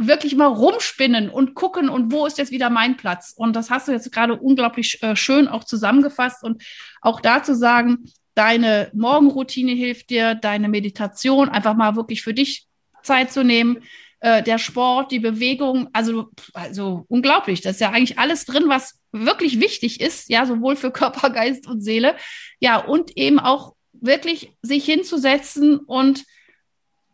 wirklich 0.00 0.36
mal 0.36 0.46
rumspinnen 0.46 1.28
und 1.28 1.54
gucken 1.54 1.88
und 1.88 2.12
wo 2.12 2.24
ist 2.24 2.38
jetzt 2.38 2.52
wieder 2.52 2.70
mein 2.70 2.96
Platz. 2.96 3.34
Und 3.36 3.56
das 3.56 3.68
hast 3.68 3.88
du 3.88 3.92
jetzt 3.92 4.12
gerade 4.12 4.36
unglaublich 4.36 5.02
äh, 5.02 5.16
schön 5.16 5.48
auch 5.48 5.64
zusammengefasst 5.64 6.44
und 6.44 6.62
auch 7.02 7.20
dazu 7.20 7.52
sagen, 7.52 8.04
deine 8.34 8.90
Morgenroutine 8.94 9.72
hilft 9.72 10.10
dir, 10.10 10.36
deine 10.36 10.68
Meditation, 10.68 11.48
einfach 11.48 11.74
mal 11.74 11.96
wirklich 11.96 12.22
für 12.22 12.32
dich 12.32 12.68
Zeit 13.02 13.32
zu 13.32 13.42
nehmen, 13.42 13.82
äh, 14.20 14.40
der 14.40 14.58
Sport, 14.58 15.10
die 15.10 15.18
Bewegung, 15.18 15.88
also, 15.92 16.30
also 16.52 17.04
unglaublich. 17.08 17.60
Das 17.60 17.74
ist 17.74 17.80
ja 17.80 17.90
eigentlich 17.90 18.20
alles 18.20 18.44
drin, 18.44 18.68
was 18.68 19.00
wirklich 19.10 19.58
wichtig 19.58 20.00
ist, 20.00 20.28
ja, 20.28 20.46
sowohl 20.46 20.76
für 20.76 20.90
Körper, 20.92 21.30
Geist 21.30 21.66
und 21.66 21.80
Seele. 21.80 22.14
Ja, 22.60 22.76
und 22.76 23.16
eben 23.16 23.40
auch 23.40 23.74
wirklich 23.92 24.52
sich 24.62 24.84
hinzusetzen 24.84 25.78
und 25.78 26.24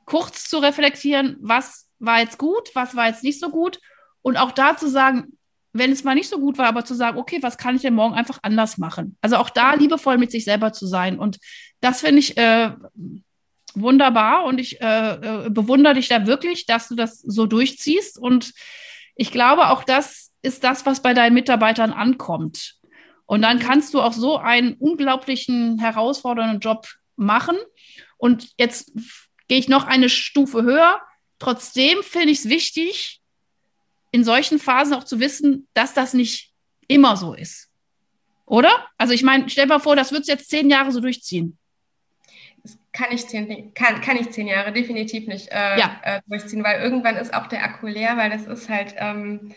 kurz 0.04 0.50
zu 0.50 0.58
reflektieren, 0.58 1.38
was 1.40 1.83
war 2.04 2.20
jetzt 2.20 2.38
gut, 2.38 2.70
was 2.74 2.94
war 2.94 3.08
jetzt 3.08 3.24
nicht 3.24 3.40
so 3.40 3.50
gut. 3.50 3.80
Und 4.22 4.36
auch 4.36 4.52
da 4.52 4.76
zu 4.76 4.88
sagen, 4.88 5.36
wenn 5.72 5.90
es 5.90 6.04
mal 6.04 6.14
nicht 6.14 6.30
so 6.30 6.38
gut 6.38 6.56
war, 6.56 6.66
aber 6.66 6.84
zu 6.84 6.94
sagen, 6.94 7.18
okay, 7.18 7.42
was 7.42 7.58
kann 7.58 7.74
ich 7.74 7.82
denn 7.82 7.94
morgen 7.94 8.14
einfach 8.14 8.38
anders 8.42 8.78
machen? 8.78 9.16
Also 9.20 9.36
auch 9.36 9.50
da 9.50 9.74
liebevoll 9.74 10.18
mit 10.18 10.30
sich 10.30 10.44
selber 10.44 10.72
zu 10.72 10.86
sein. 10.86 11.18
Und 11.18 11.38
das 11.80 12.00
finde 12.00 12.20
ich 12.20 12.36
äh, 12.36 12.70
wunderbar 13.74 14.44
und 14.44 14.60
ich 14.60 14.80
äh, 14.80 15.46
äh, 15.46 15.50
bewundere 15.50 15.94
dich 15.94 16.08
da 16.08 16.26
wirklich, 16.26 16.66
dass 16.66 16.88
du 16.88 16.94
das 16.94 17.18
so 17.20 17.46
durchziehst. 17.46 18.18
Und 18.18 18.52
ich 19.16 19.32
glaube, 19.32 19.68
auch 19.68 19.82
das 19.82 20.32
ist 20.42 20.62
das, 20.62 20.86
was 20.86 21.02
bei 21.02 21.12
deinen 21.12 21.34
Mitarbeitern 21.34 21.92
ankommt. 21.92 22.76
Und 23.26 23.42
dann 23.42 23.58
kannst 23.58 23.94
du 23.94 24.00
auch 24.00 24.12
so 24.12 24.36
einen 24.36 24.74
unglaublichen, 24.74 25.78
herausfordernden 25.78 26.60
Job 26.60 26.86
machen. 27.16 27.56
Und 28.16 28.50
jetzt 28.58 28.92
gehe 29.48 29.58
ich 29.58 29.68
noch 29.68 29.84
eine 29.84 30.08
Stufe 30.08 30.62
höher. 30.62 31.00
Trotzdem 31.38 32.02
finde 32.02 32.30
ich 32.30 32.40
es 32.40 32.48
wichtig, 32.48 33.20
in 34.12 34.24
solchen 34.24 34.58
Phasen 34.58 34.94
auch 34.94 35.04
zu 35.04 35.20
wissen, 35.20 35.68
dass 35.74 35.94
das 35.94 36.14
nicht 36.14 36.52
immer 36.86 37.16
so 37.16 37.34
ist. 37.34 37.70
Oder? 38.46 38.86
Also 38.98 39.12
ich 39.14 39.22
meine, 39.22 39.48
stell 39.48 39.64
dir 39.64 39.74
mal 39.74 39.78
vor, 39.80 39.96
das 39.96 40.12
wird 40.12 40.26
jetzt 40.26 40.50
zehn 40.50 40.70
Jahre 40.70 40.92
so 40.92 41.00
durchziehen 41.00 41.58
kann 42.94 43.10
ich 43.10 43.26
zehn, 43.26 43.74
kann, 43.74 44.00
kann 44.00 44.16
ich 44.16 44.30
zehn 44.30 44.46
Jahre 44.46 44.72
definitiv 44.72 45.26
nicht 45.26 45.48
äh, 45.50 45.78
ja. 45.78 46.00
äh, 46.02 46.20
durchziehen, 46.26 46.64
weil 46.64 46.80
irgendwann 46.80 47.16
ist 47.16 47.34
auch 47.34 47.48
der 47.48 47.64
Akku 47.64 47.88
leer, 47.88 48.16
weil 48.16 48.30
das 48.30 48.46
ist 48.46 48.68
halt 48.68 48.94
ähm, 48.96 49.52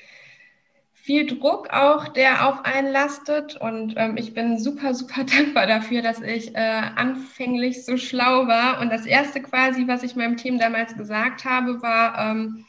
viel 1.07 1.25
Druck 1.25 1.69
auch, 1.69 2.09
der 2.09 2.45
auf 2.45 2.65
einen 2.65 2.91
lastet. 2.91 3.55
Und 3.55 3.93
ähm, 3.95 4.17
ich 4.17 4.33
bin 4.33 4.59
super, 4.59 4.93
super 4.93 5.23
dankbar 5.37 5.65
dafür, 5.65 6.01
dass 6.01 6.21
ich 6.21 6.53
äh, 6.53 6.81
anfänglich 6.95 7.85
so 7.85 7.95
schlau 7.95 8.45
war. 8.47 8.81
Und 8.81 8.89
das 8.91 9.05
Erste 9.05 9.41
quasi, 9.41 9.87
was 9.87 10.03
ich 10.03 10.17
meinem 10.17 10.35
Team 10.35 10.59
damals 10.59 10.97
gesagt 10.97 11.45
habe, 11.45 11.81
war, 11.81 12.19
ähm, 12.19 12.65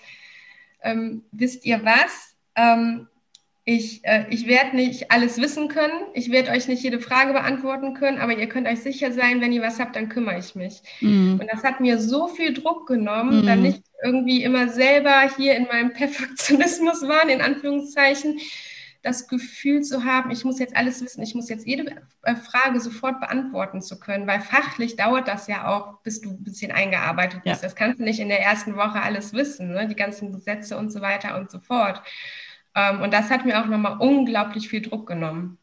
ähm 0.82 1.24
wisst 1.32 1.66
ihr 1.66 1.84
was? 1.84 2.36
Ich, 3.70 4.02
äh, 4.04 4.24
ich 4.30 4.46
werde 4.46 4.76
nicht 4.76 5.10
alles 5.10 5.36
wissen 5.36 5.68
können, 5.68 5.92
ich 6.14 6.30
werde 6.30 6.52
euch 6.52 6.68
nicht 6.68 6.82
jede 6.82 7.00
Frage 7.00 7.34
beantworten 7.34 7.92
können, 7.92 8.16
aber 8.16 8.32
ihr 8.32 8.48
könnt 8.48 8.66
euch 8.66 8.80
sicher 8.80 9.12
sein, 9.12 9.42
wenn 9.42 9.52
ihr 9.52 9.60
was 9.60 9.78
habt, 9.78 9.94
dann 9.94 10.08
kümmere 10.08 10.38
ich 10.38 10.54
mich. 10.54 10.80
Mhm. 11.02 11.38
Und 11.38 11.52
das 11.52 11.62
hat 11.64 11.78
mir 11.78 11.98
so 11.98 12.28
viel 12.28 12.54
Druck 12.54 12.88
genommen, 12.88 13.42
mhm. 13.42 13.46
dann 13.46 13.60
nicht 13.60 13.82
irgendwie 14.02 14.42
immer 14.42 14.70
selber 14.70 15.30
hier 15.36 15.54
in 15.54 15.64
meinem 15.66 15.92
Perfektionismus 15.92 17.02
waren, 17.02 17.28
in 17.28 17.42
Anführungszeichen, 17.42 18.40
das 19.02 19.28
Gefühl 19.28 19.82
zu 19.82 20.02
haben, 20.02 20.30
ich 20.30 20.46
muss 20.46 20.58
jetzt 20.58 20.74
alles 20.74 21.02
wissen, 21.02 21.22
ich 21.22 21.34
muss 21.34 21.50
jetzt 21.50 21.66
jede 21.66 21.94
äh, 22.22 22.36
Frage 22.36 22.80
sofort 22.80 23.20
beantworten 23.20 23.82
zu 23.82 24.00
können, 24.00 24.26
weil 24.26 24.40
fachlich 24.40 24.96
dauert 24.96 25.28
das 25.28 25.46
ja 25.46 25.68
auch, 25.68 26.00
bis 26.00 26.22
du 26.22 26.30
ein 26.30 26.42
bisschen 26.42 26.72
eingearbeitet 26.72 27.42
bist. 27.44 27.62
Ja. 27.62 27.68
Das 27.68 27.76
kannst 27.76 28.00
du 28.00 28.04
nicht 28.04 28.18
in 28.18 28.30
der 28.30 28.40
ersten 28.40 28.76
Woche 28.76 29.02
alles 29.02 29.34
wissen, 29.34 29.72
ne? 29.72 29.86
die 29.88 29.94
ganzen 29.94 30.32
Gesetze 30.32 30.78
und 30.78 30.90
so 30.90 31.02
weiter 31.02 31.38
und 31.38 31.50
so 31.50 31.60
fort. 31.60 32.02
Ähm, 32.78 33.02
und 33.02 33.12
das 33.12 33.28
hat 33.28 33.44
mir 33.44 33.60
auch 33.60 33.66
nochmal 33.66 33.96
unglaublich 33.98 34.68
viel 34.68 34.82
Druck 34.82 35.08
genommen. 35.08 35.58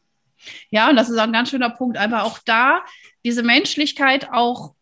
Ja, 0.68 0.90
und 0.90 0.96
das 0.96 1.08
ist 1.08 1.18
auch 1.18 1.24
ein 1.24 1.32
ganz 1.32 1.48
schöner 1.48 1.70
Punkt, 1.70 1.96
aber 1.96 2.24
auch 2.24 2.38
da 2.44 2.84
diese 3.24 3.42
Menschlichkeit 3.42 4.28
auch, 4.30 4.74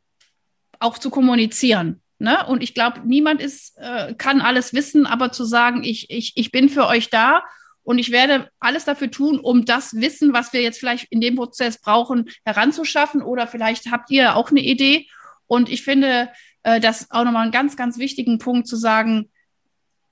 auch 0.81 0.99
zu 0.99 1.11
kommunizieren. 1.11 2.03
Ne? 2.19 2.45
Und 2.47 2.63
ich 2.63 2.75
glaube, 2.75 3.03
niemand 3.05 3.41
ist, 3.41 3.79
äh, 3.79 4.15
kann 4.15 4.41
alles 4.41 4.75
wissen, 4.75 5.07
aber 5.07 5.31
zu 5.31 5.45
sagen, 5.45 5.85
ich, 5.85 6.11
ich, 6.11 6.33
ich 6.35 6.51
bin 6.51 6.69
für 6.69 6.87
euch 6.87 7.09
da 7.09 7.45
und 7.85 7.99
ich 7.99 8.11
werde 8.11 8.51
alles 8.59 8.85
dafür 8.85 9.11
tun, 9.11 9.39
um 9.39 9.65
das 9.65 9.95
Wissen, 9.95 10.33
was 10.33 10.53
wir 10.53 10.61
jetzt 10.61 10.81
vielleicht 10.81 11.13
in 11.13 11.21
dem 11.21 11.37
Prozess 11.37 11.81
brauchen, 11.81 12.31
heranzuschaffen. 12.45 13.23
Oder 13.23 13.47
vielleicht 13.47 13.93
habt 13.93 14.11
ihr 14.11 14.35
auch 14.35 14.51
eine 14.51 14.61
Idee. 14.61 15.07
Und 15.47 15.69
ich 15.69 15.85
finde 15.85 16.31
äh, 16.65 16.81
das 16.81 17.11
auch 17.13 17.25
nochmal 17.25 17.43
einen 17.43 17.53
ganz, 17.53 17.77
ganz 17.77 17.99
wichtigen 17.99 18.39
Punkt 18.39 18.67
zu 18.67 18.77
sagen, 18.77 19.31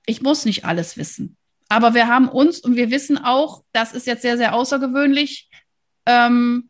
ich 0.07 0.23
muss 0.23 0.45
nicht 0.45 0.65
alles 0.65 0.97
wissen. 0.97 1.37
Aber 1.73 1.95
wir 1.95 2.07
haben 2.07 2.29
uns 2.29 2.61
und 2.61 2.77
wir 2.77 2.91
wissen 2.91 3.17
auch, 3.17 3.65
das 3.73 3.95
ist 3.95 4.07
jetzt 4.07 4.21
sehr, 4.21 4.37
sehr 4.37 4.55
außergewöhnlich. 4.55 5.49
Ähm, 6.05 6.69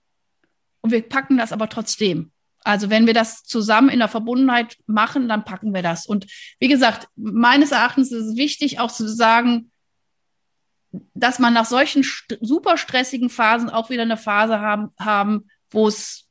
und 0.80 0.92
wir 0.92 1.02
packen 1.02 1.36
das 1.38 1.50
aber 1.50 1.68
trotzdem. 1.68 2.30
Also 2.60 2.88
wenn 2.88 3.08
wir 3.08 3.12
das 3.12 3.42
zusammen 3.42 3.88
in 3.88 3.98
der 3.98 4.06
Verbundenheit 4.06 4.76
machen, 4.86 5.28
dann 5.28 5.44
packen 5.44 5.74
wir 5.74 5.82
das. 5.82 6.06
Und 6.06 6.26
wie 6.60 6.68
gesagt, 6.68 7.08
meines 7.16 7.72
Erachtens 7.72 8.12
ist 8.12 8.26
es 8.26 8.36
wichtig, 8.36 8.78
auch 8.78 8.92
zu 8.92 9.08
sagen, 9.08 9.72
dass 11.14 11.40
man 11.40 11.52
nach 11.52 11.66
solchen 11.66 12.04
st 12.04 12.38
super 12.40 12.78
stressigen 12.78 13.28
Phasen 13.28 13.70
auch 13.70 13.90
wieder 13.90 14.02
eine 14.02 14.16
Phase 14.16 14.60
haben, 14.60 14.90
haben 15.00 15.48
wo 15.70 15.88
es 15.88 16.28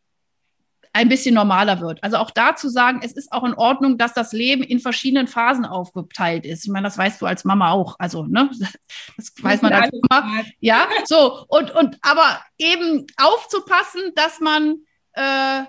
ein 0.93 1.09
bisschen 1.09 1.35
normaler 1.35 1.79
wird. 1.79 2.03
Also 2.03 2.17
auch 2.17 2.31
da 2.31 2.55
zu 2.55 2.69
sagen, 2.69 2.99
es 3.03 3.13
ist 3.13 3.31
auch 3.31 3.43
in 3.43 3.53
Ordnung, 3.53 3.97
dass 3.97 4.13
das 4.13 4.33
Leben 4.33 4.63
in 4.63 4.79
verschiedenen 4.79 5.27
Phasen 5.27 5.65
aufgeteilt 5.65 6.45
ist. 6.45 6.65
Ich 6.65 6.71
meine, 6.71 6.85
das 6.85 6.97
weißt 6.97 7.21
du 7.21 7.25
als 7.25 7.45
Mama 7.45 7.71
auch. 7.71 7.95
Also, 7.97 8.25
ne, 8.25 8.49
das 9.17 9.33
weiß 9.41 9.61
man 9.61 9.73
als 9.73 9.91
Mama. 10.09 10.43
Ja, 10.59 10.87
so. 11.05 11.45
Und, 11.47 11.71
und, 11.71 11.97
aber 12.01 12.41
eben 12.57 13.05
aufzupassen, 13.17 14.01
dass 14.15 14.39
man 14.39 14.79
äh, 15.13 15.63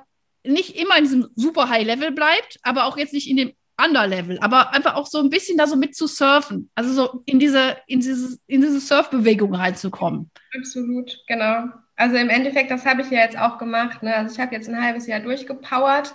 nicht 0.45 0.77
immer 0.77 0.97
in 0.99 1.05
diesem 1.05 1.29
super 1.37 1.69
High 1.69 1.87
Level 1.87 2.11
bleibt, 2.11 2.59
aber 2.63 2.87
auch 2.87 2.97
jetzt 2.97 3.13
nicht 3.13 3.29
in 3.29 3.37
dem 3.37 3.53
Under-Level, 3.83 4.39
aber 4.41 4.73
einfach 4.73 4.95
auch 4.95 5.07
so 5.07 5.19
ein 5.19 5.31
bisschen 5.31 5.57
da 5.57 5.67
so 5.67 5.77
mit 5.77 5.97
zu 5.97 6.07
surfen, 6.07 6.71
also 6.75 6.93
so 6.93 7.23
in 7.27 7.39
diese, 7.39 7.77
in 7.87 8.01
diese, 8.01 8.39
in 8.47 8.61
diese 8.61 8.81
Surfbewegung 8.81 9.55
reinzukommen. 9.55 10.31
Absolut, 10.57 11.17
genau. 11.27 11.69
Also 12.03 12.17
im 12.17 12.31
Endeffekt, 12.31 12.73
das 12.73 12.85
habe 12.85 13.03
ich 13.03 13.11
ja 13.11 13.21
jetzt 13.21 13.39
auch 13.39 13.59
gemacht. 13.59 14.03
Ne? 14.03 14.13
Also 14.13 14.35
ich 14.35 14.41
habe 14.41 14.53
jetzt 14.53 14.69
ein 14.69 14.83
halbes 14.83 15.07
Jahr 15.07 15.21
durchgepowert 15.21 16.13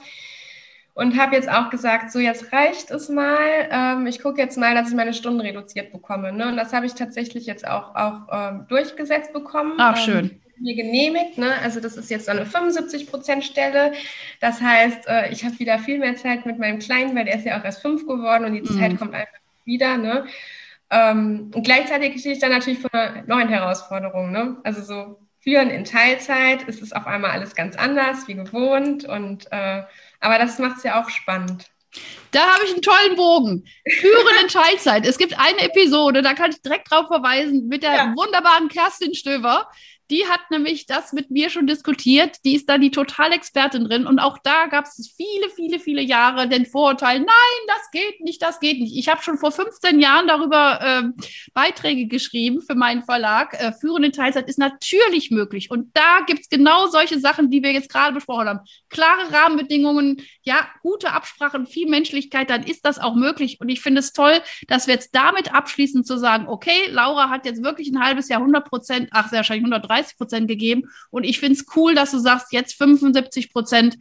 und 0.93 1.17
habe 1.17 1.33
jetzt 1.33 1.49
auch 1.49 1.69
gesagt, 1.69 2.11
so 2.11 2.19
jetzt 2.19 2.51
reicht 2.51 2.91
es 2.91 3.07
mal. 3.07 3.69
Ähm, 3.71 4.05
ich 4.05 4.21
gucke 4.21 4.41
jetzt 4.41 4.57
mal, 4.57 4.75
dass 4.75 4.89
ich 4.89 4.95
meine 4.95 5.13
Stunden 5.13 5.39
reduziert 5.39 5.93
bekomme. 5.93 6.33
Ne? 6.33 6.49
Und 6.49 6.57
das 6.57 6.73
habe 6.73 6.85
ich 6.85 6.93
tatsächlich 6.93 7.45
jetzt 7.45 7.65
auch, 7.65 7.95
auch 7.95 8.27
ähm, 8.29 8.65
durchgesetzt 8.67 9.31
bekommen. 9.31 9.75
Ach, 9.77 9.95
schön. 9.95 10.25
Ähm, 10.25 10.41
mir 10.59 10.75
genehmigt. 10.75 11.37
Ne? 11.37 11.53
Also 11.63 11.79
das 11.79 11.95
ist 11.95 12.11
jetzt 12.11 12.27
eine 12.27 12.45
75 12.45 13.07
Prozent 13.07 13.45
Stelle. 13.45 13.93
Das 14.41 14.59
heißt, 14.59 15.07
äh, 15.07 15.31
ich 15.31 15.45
habe 15.45 15.57
wieder 15.57 15.79
viel 15.79 15.99
mehr 15.99 16.17
Zeit 16.17 16.45
mit 16.45 16.59
meinem 16.59 16.79
Kleinen, 16.79 17.15
weil 17.15 17.23
der 17.23 17.37
ist 17.37 17.45
ja 17.45 17.57
auch 17.57 17.63
erst 17.63 17.81
fünf 17.81 18.05
geworden 18.05 18.43
und 18.43 18.53
die 18.55 18.61
mhm. 18.61 18.77
Zeit 18.77 18.97
kommt 18.97 19.13
einfach 19.13 19.39
wieder. 19.63 19.97
Ne? 19.97 20.25
Ähm, 20.89 21.49
und 21.55 21.63
gleichzeitig 21.63 22.19
stehe 22.19 22.35
ich 22.35 22.41
dann 22.41 22.51
natürlich 22.51 22.79
vor 22.79 22.93
einer 22.93 23.23
neuen 23.25 23.47
Herausforderung. 23.47 24.33
Ne? 24.33 24.57
Also 24.63 24.81
so 24.81 25.26
Führen 25.47 25.69
in 25.69 25.85
Teilzeit 25.85 26.63
ist 26.63 26.81
es 26.81 26.91
auf 26.91 27.07
einmal 27.07 27.31
alles 27.31 27.55
ganz 27.55 27.77
anders 27.77 28.27
wie 28.27 28.33
gewohnt. 28.33 29.05
Und 29.05 29.49
äh, 29.49 29.83
aber 30.19 30.39
das 30.39 30.59
macht 30.59 30.79
es 30.79 30.83
ja 30.83 31.01
auch 31.01 31.09
spannend. 31.09 31.67
Da 32.31 32.41
habe 32.41 32.65
ich 32.65 32.73
einen 32.73 32.81
tollen 32.81 33.15
Bogen. 33.15 33.65
Führen 33.89 34.41
in 34.41 34.49
Teilzeit. 34.49 35.07
Es 35.07 35.17
gibt 35.17 35.39
eine 35.39 35.61
Episode, 35.61 36.21
da 36.21 36.33
kann 36.33 36.51
ich 36.51 36.61
direkt 36.61 36.91
drauf 36.91 37.07
verweisen, 37.07 37.69
mit 37.69 37.83
der 37.83 37.93
ja. 37.93 38.13
wunderbaren 38.13 38.67
Kerstin 38.67 39.13
Stöver. 39.13 39.69
Die 40.09 40.25
hat 40.27 40.39
nämlich 40.49 40.85
das 40.85 41.11
mit 41.11 41.31
mir 41.31 41.49
schon 41.49 41.67
diskutiert. 41.67 42.37
Die 42.45 42.55
ist 42.55 42.69
da 42.69 42.77
die 42.77 42.91
Totalexpertin 42.91 43.85
drin. 43.85 44.07
Und 44.07 44.19
auch 44.19 44.37
da 44.37 44.67
gab 44.67 44.85
es 44.85 45.13
viele, 45.15 45.49
viele, 45.49 45.79
viele 45.79 46.01
Jahre 46.01 46.47
den 46.47 46.65
Vorurteil, 46.65 47.19
nein, 47.19 47.27
das 47.67 47.91
geht 47.91 48.21
nicht, 48.21 48.41
das 48.41 48.59
geht 48.59 48.79
nicht. 48.79 48.95
Ich 48.95 49.09
habe 49.09 49.21
schon 49.21 49.37
vor 49.37 49.51
15 49.51 49.99
Jahren 49.99 50.27
darüber 50.27 50.79
äh, 50.81 51.23
Beiträge 51.53 52.07
geschrieben 52.07 52.61
für 52.61 52.75
meinen 52.75 53.03
Verlag. 53.03 53.53
Äh, 53.53 53.73
Führen 53.73 54.03
in 54.03 54.13
Teilzeit 54.13 54.47
ist 54.47 54.59
natürlich 54.59 55.29
möglich. 55.31 55.69
Und 55.71 55.95
da 55.95 56.21
gibt 56.25 56.41
es 56.41 56.49
genau 56.49 56.87
solche 56.87 57.19
Sachen, 57.19 57.51
die 57.51 57.61
wir 57.61 57.73
jetzt 57.73 57.91
gerade 57.91 58.13
besprochen 58.13 58.47
haben. 58.47 58.59
Klare 58.89 59.31
Rahmenbedingungen, 59.31 60.21
ja, 60.43 60.67
gute 60.81 61.11
Absprachen, 61.11 61.67
viel 61.67 61.89
Menschlichkeit, 61.89 62.49
dann 62.49 62.63
ist 62.63 62.85
das 62.85 62.99
auch 62.99 63.15
möglich. 63.15 63.59
Und 63.59 63.67
ich 63.69 63.81
finde 63.81 63.99
es 63.99 64.13
toll, 64.13 64.39
dass 64.67 64.87
wir 64.87 64.93
jetzt 64.93 65.13
damit 65.13 65.53
abschließen 65.53 66.05
zu 66.05 66.17
sagen, 66.17 66.47
okay, 66.47 66.87
Laura 66.91 67.29
hat 67.29 67.45
jetzt 67.45 67.63
wirklich 67.63 67.89
ein 67.89 68.01
halbes 68.01 68.29
Jahr 68.29 68.39
100 68.39 68.67
Prozent, 68.69 69.09
ach, 69.11 69.29
sehr 69.29 69.39
wahrscheinlich 69.39 69.65
130 69.65 69.96
Prozent 70.17 70.47
gegeben. 70.47 70.89
Und 71.09 71.23
ich 71.23 71.39
finde 71.39 71.59
es 71.59 71.65
cool, 71.75 71.95
dass 71.95 72.11
du 72.11 72.19
sagst, 72.19 72.51
jetzt 72.51 72.77
75 72.77 73.51
Prozent. 73.51 73.97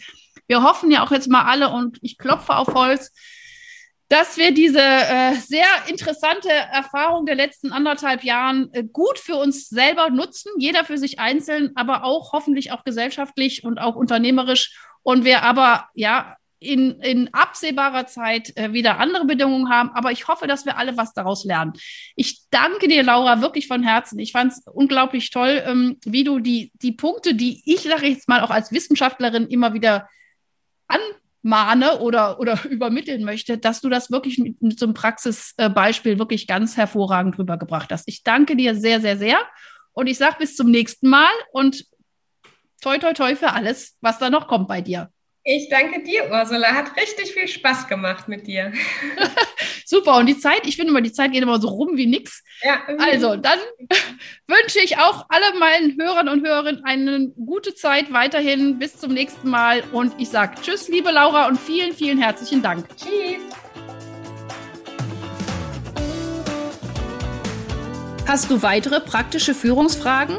Wir 0.47 0.63
hoffen 0.63 0.91
ja 0.91 1.05
auch 1.05 1.11
jetzt 1.11 1.29
mal 1.29 1.45
alle 1.45 1.71
und 1.71 1.99
ich 2.03 2.19
klopfe 2.19 2.57
auf 2.57 2.69
Holz, 2.69 3.13
dass 4.09 4.37
wir 4.37 4.53
diese 4.53 4.81
äh, 4.81 5.35
sehr 5.35 5.67
interessante 5.89 6.49
Erfahrung 6.49 7.27
der 7.27 7.35
letzten 7.35 7.73
anderthalb 7.73 8.23
Jahren 8.23 8.73
äh, 8.73 8.85
gut 8.85 9.19
für 9.19 9.37
uns 9.37 9.69
selber 9.69 10.11
nutzen, 10.11 10.53
jeder 10.59 10.85
für 10.85 10.99
sich 10.99 11.19
einzeln, 11.19 11.73
aber 11.75 12.05
auch 12.05 12.33
hoffentlich 12.33 12.71
auch 12.71 12.85
gesellschaftlich 12.85 13.65
und 13.65 13.79
auch 13.79 13.97
unternehmerisch. 13.97 14.79
Und 15.03 15.25
wir 15.25 15.43
aber 15.43 15.89
ja 15.95 16.37
in, 16.59 17.01
in 17.01 17.33
absehbarer 17.35 18.07
Zeit 18.07 18.57
äh, 18.57 18.73
wieder 18.73 18.99
andere 18.99 19.25
Bedingungen 19.25 19.71
haben. 19.71 19.91
Aber 19.91 20.13
ich 20.13 20.29
hoffe, 20.29 20.47
dass 20.47 20.65
wir 20.65 20.79
alle 20.79 20.97
was 20.97 21.13
daraus 21.13 21.45
lernen. 21.45 21.75
Ich 22.15 22.49
danke 22.51 22.89
dir, 22.89 23.03
Laura, 23.03 23.41
wirklich 23.41 23.67
von 23.67 23.83
Herzen. 23.83 24.19
Ich 24.19 24.33
fand 24.33 24.53
es 24.53 24.63
unglaublich 24.67 25.31
toll, 25.31 25.63
ähm, 25.67 25.99
wie 26.05 26.25
du 26.25 26.39
die, 26.39 26.73
die 26.83 26.93
Punkte, 26.93 27.35
die 27.35 27.63
ich, 27.67 27.83
sage 27.83 28.07
jetzt 28.07 28.29
mal, 28.29 28.41
auch 28.41 28.51
als 28.51 28.73
Wissenschaftlerin 28.73 29.49
immer 29.49 29.75
wieder 29.75 30.09
anmahne 30.89 32.01
oder, 32.01 32.41
oder 32.41 32.59
übermitteln 32.69 33.25
möchte, 33.25 33.59
dass 33.59 33.81
du 33.81 33.89
das 33.89 34.11
wirklich 34.11 34.39
mit, 34.39 34.61
mit 34.63 34.79
so 34.79 34.87
einem 34.87 34.95
Praxisbeispiel 34.95 36.19
wirklich 36.19 36.47
ganz 36.47 36.77
hervorragend 36.77 37.39
rübergebracht 37.39 37.93
hast. 37.93 38.09
Ich 38.09 38.23
danke 38.23 38.57
dir 38.57 38.75
sehr, 38.75 39.01
sehr, 39.01 39.19
sehr. 39.19 39.39
Und 39.93 40.07
ich 40.07 40.19
sage 40.19 40.37
bis 40.39 40.57
zum 40.57 40.71
nächsten 40.71 41.09
Mal 41.09 41.33
und 41.53 41.87
toi, 42.83 42.99
toi, 42.99 43.13
toi 43.13 43.35
für 43.35 43.53
alles, 43.53 43.97
was 44.01 44.19
da 44.19 44.31
noch 44.31 44.47
kommt 44.47 44.69
bei 44.69 44.81
dir. 44.81 45.11
Ich 45.49 45.69
danke 45.69 46.03
dir, 46.03 46.29
Ursula. 46.29 46.75
Hat 46.75 46.97
richtig 46.97 47.33
viel 47.33 47.47
Spaß 47.47 47.87
gemacht 47.87 48.27
mit 48.27 48.49
dir. 48.49 48.73
Super. 49.87 50.17
Und 50.17 50.27
die 50.27 50.37
Zeit, 50.37 50.67
ich 50.67 50.75
finde 50.75 50.91
immer, 50.91 51.01
die 51.01 51.13
Zeit 51.13 51.31
geht 51.31 51.41
immer 51.41 51.61
so 51.61 51.69
rum 51.69 51.91
wie 51.97 52.07
nix. 52.07 52.43
Ja, 52.63 52.83
also, 52.99 53.37
dann 53.37 53.61
wünsche 54.49 54.81
ich 54.83 54.99
auch 54.99 55.25
alle 55.29 55.57
meinen 55.57 55.97
Hörern 56.01 56.29
und 56.29 56.45
Hörerinnen 56.45 56.85
eine 56.85 57.29
gute 57.29 57.77
Zeit 57.77 58.13
weiterhin. 58.13 58.81
Bis 58.81 58.99
zum 58.99 59.15
nächsten 59.15 59.49
Mal. 59.49 59.85
Und 59.93 60.15
ich 60.19 60.31
sage 60.31 60.61
Tschüss, 60.61 60.89
liebe 60.89 61.13
Laura, 61.13 61.47
und 61.47 61.61
vielen, 61.61 61.95
vielen 61.95 62.19
herzlichen 62.19 62.61
Dank. 62.61 62.85
Tschüss. 62.97 63.39
Hast 68.27 68.51
du 68.51 68.63
weitere 68.63 68.99
praktische 68.99 69.55
Führungsfragen? 69.55 70.39